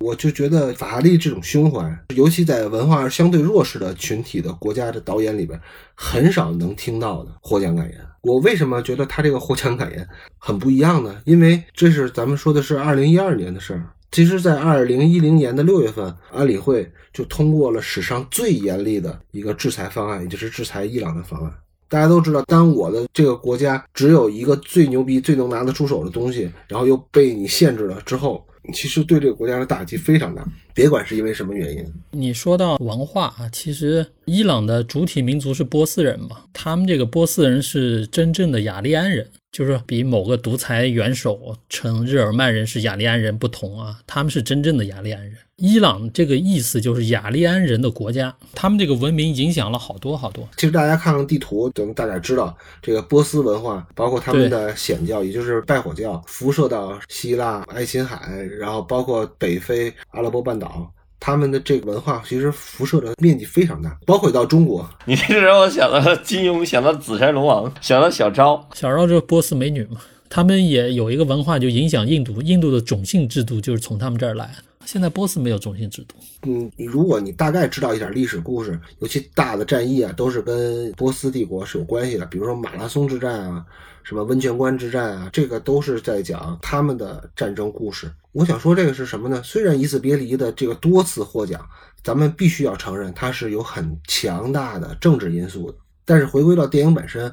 [0.00, 5.60] 我就觉得法拉利这种胸怀，尤其在文化相对弱势的群体的国家的导演里边，
[5.94, 7.98] 很少能听到的获奖感言。
[8.22, 10.06] 我为什么觉得他这个获奖感言
[10.38, 11.20] 很不一样呢？
[11.24, 13.86] 因为这是咱们说的是二零一二年的事儿。
[14.10, 21.52] 其实，在二零一零年的六月份，安理会就通过了史上最严厉的一个制裁方案，也就是制裁伊朗的方案。
[21.90, 28.42] 大家都知道，当我的这个国家只有一个最牛逼、最能拿得出手的东西，然后又被你限制了之后，
[28.72, 30.46] 其实对这个国家的打击非常大。
[30.74, 39.28] 别管是因为什么原因，你说到文化啊，其实伊朗的主体民族是波斯人嘛，他们这个波斯人是真正的雅利安人。
[39.50, 45.34] 就是比某个独裁元首称日耳曼人是雅利安人不同啊，他们是真正的雅利安人。
[45.56, 50.48] 伊朗这个意思就是雅利安人的国家，他们这个文明影响了好多好多。
[50.56, 60.92] 其实大家看看地图，咱们大家知道这个波斯文化，包括他们的显教，也就是拜火教，辐射到希腊、爱琴海，然后包括北非、阿拉伯半岛。
[61.20, 64.88] 他们的这个文化其实辐射的面积非常大，包括到中国。
[65.04, 68.68] 你这让我想到金庸，想到紫山龙王，想到小昭。
[68.74, 70.00] 小昭就是波斯美女嘛。
[70.30, 72.40] 他们也有一个文化，就影响印度。
[72.42, 74.54] 印度的种姓制度就是从他们这儿来。
[74.84, 76.14] 现在波斯没有种姓制度。
[76.46, 82.24] 嗯，如果你大概知道一点历史故事，尤其大的战役啊，都是跟波斯帝国是有关系的。
[82.26, 83.64] 比如说马拉松之战啊。
[84.08, 88.10] 什么温泉关之战啊，这个都是在讲他们的战争故事。
[88.32, 89.42] 我想说这个是什么呢？
[89.44, 91.60] 虽然《一次别离》的这个多次获奖，
[92.02, 95.76] 咱们必须要承认它是有很强大的政治因素的。
[96.06, 97.30] 但是回归到电影本身，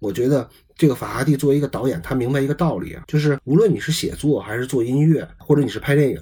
[0.00, 6.20] 我觉得这个法哈蒂作为一个导演，他明白一个道理啊，就是无论你是写作还是做音乐，或者你是拍电影。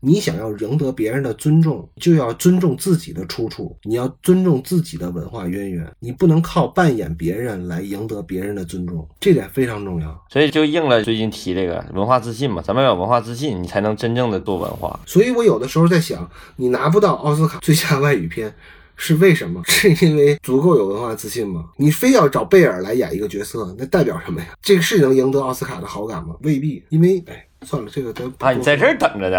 [0.00, 10.24] 你想要赢得别人的尊重，就要尊重自己的出处，你要尊重自己的文化渊源，你不能靠扮演别人来赢得别人的尊重，这点非常重要。
[10.30, 15.00] 所以就应了最近提这个文化自信嘛，咱们要有文化自信，你才能真正的做文化。
[15.04, 18.54] 所以我有的时候在想，你拿不到奥斯卡最佳外语片
[18.94, 19.60] 是为什么？
[19.66, 21.70] 是因为足够有文化自信吗？
[21.76, 24.46] 你非要找贝尔来演一个角色，那代表什么呀？
[24.62, 26.36] 这个是能赢得奥斯卡的好感吗？
[26.42, 27.47] 未必，因为哎。
[27.62, 29.38] 算了，这个咱啊，你在这儿等着呢，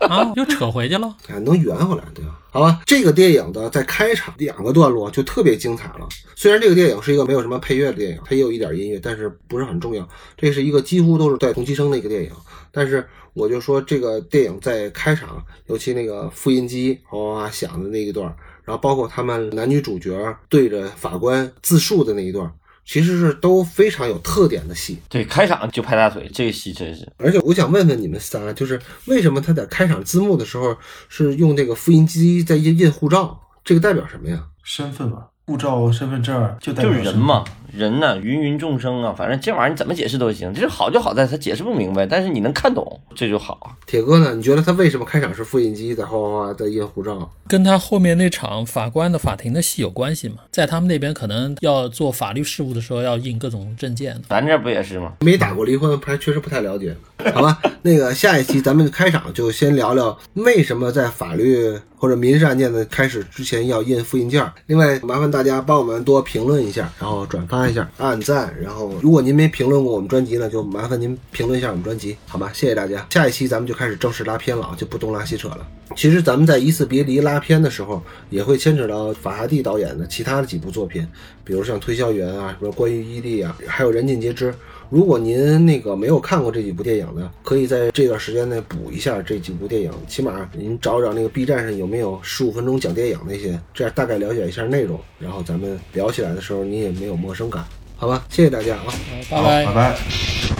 [0.00, 2.40] 啊，又扯回去了， 哎，能圆回来，对吧？
[2.50, 6.08] 好吧，这个电影的在开场两个段落就特别精彩了。
[6.34, 10.08] 虽然这个电影是一个没有什么配乐的电影，它也有一点音乐，但是不是很重要。
[10.36, 12.30] 这是一个几乎都是带同期声的一个电影，
[12.72, 22.50] 但是我就说这个电影在开场，尤其那个复印机哗哗哗响的那一段，然后包括他们男女主角对着法官自述的那一段。
[22.86, 27.06] 其实是都非常有特点的戏，对，开场就拍大腿，这个戏真是。
[27.16, 30.76] 而且我想问问你们仨，就是为什么他在开场字幕的时候
[31.08, 33.38] 是用这个复印机在印印护照？
[33.64, 34.40] 这个代表什么呀？
[34.62, 37.44] 身份嘛，护照、身份证就代表就是人嘛。
[37.76, 40.52] 人呢，芸芸众生啊，反正这玩意儿你怎么解释都行。
[40.54, 43.76] 这好就好在他解释不明白，但是你能看懂，这就好。
[43.86, 44.34] 铁哥呢？
[44.34, 47.30] 你觉得他为什么开场是复印机在哗哗哗在印护照？
[47.48, 50.36] 跟他后面那场法官的法庭的戏有关系吗？
[50.50, 54.20] 在他们那边可能要做法律事务的时候要印各种证件。
[54.28, 55.12] 咱这不也是吗？
[55.20, 56.96] 没打过离婚，还确实不太了解。
[57.32, 64.44] 好吧，那个下一期咱们开场就先聊聊为什么在法律或者民事案件的开始之前要印复印件。
[64.66, 68.54] 另外，麻烦大家帮我们多评论一下，然后转发一下，按赞。
[68.60, 72.50] 然后，如果您没评论过我们专辑呢，就麻烦您评论一下我们专辑，好吗？
[72.52, 73.06] 谢谢大家。
[73.10, 75.66] 下一期咱们就开始正式拉片了啊，就不东拉西扯了。
[75.94, 81.06] 其实咱们在一次别离拉片的时候，也会牵扯到法哈蒂导演的其他的几部作品，
[81.44, 84.50] 比如像《推销员》啊，什么《关于伊利》啊，还有《人尽皆知》。
[84.90, 97.64] 如果您那个没有看过这几部电影的，可以在这段时间内补一下这几部电影，起码您找找那个 B 站上有没有十五分钟讲电影那些，这样大概了解一下内容，然后咱们聊起来的时候你也没有陌生感。
[97.96, 98.84] 好吧，谢谢大家啊，
[99.30, 100.55] 拜拜拜拜。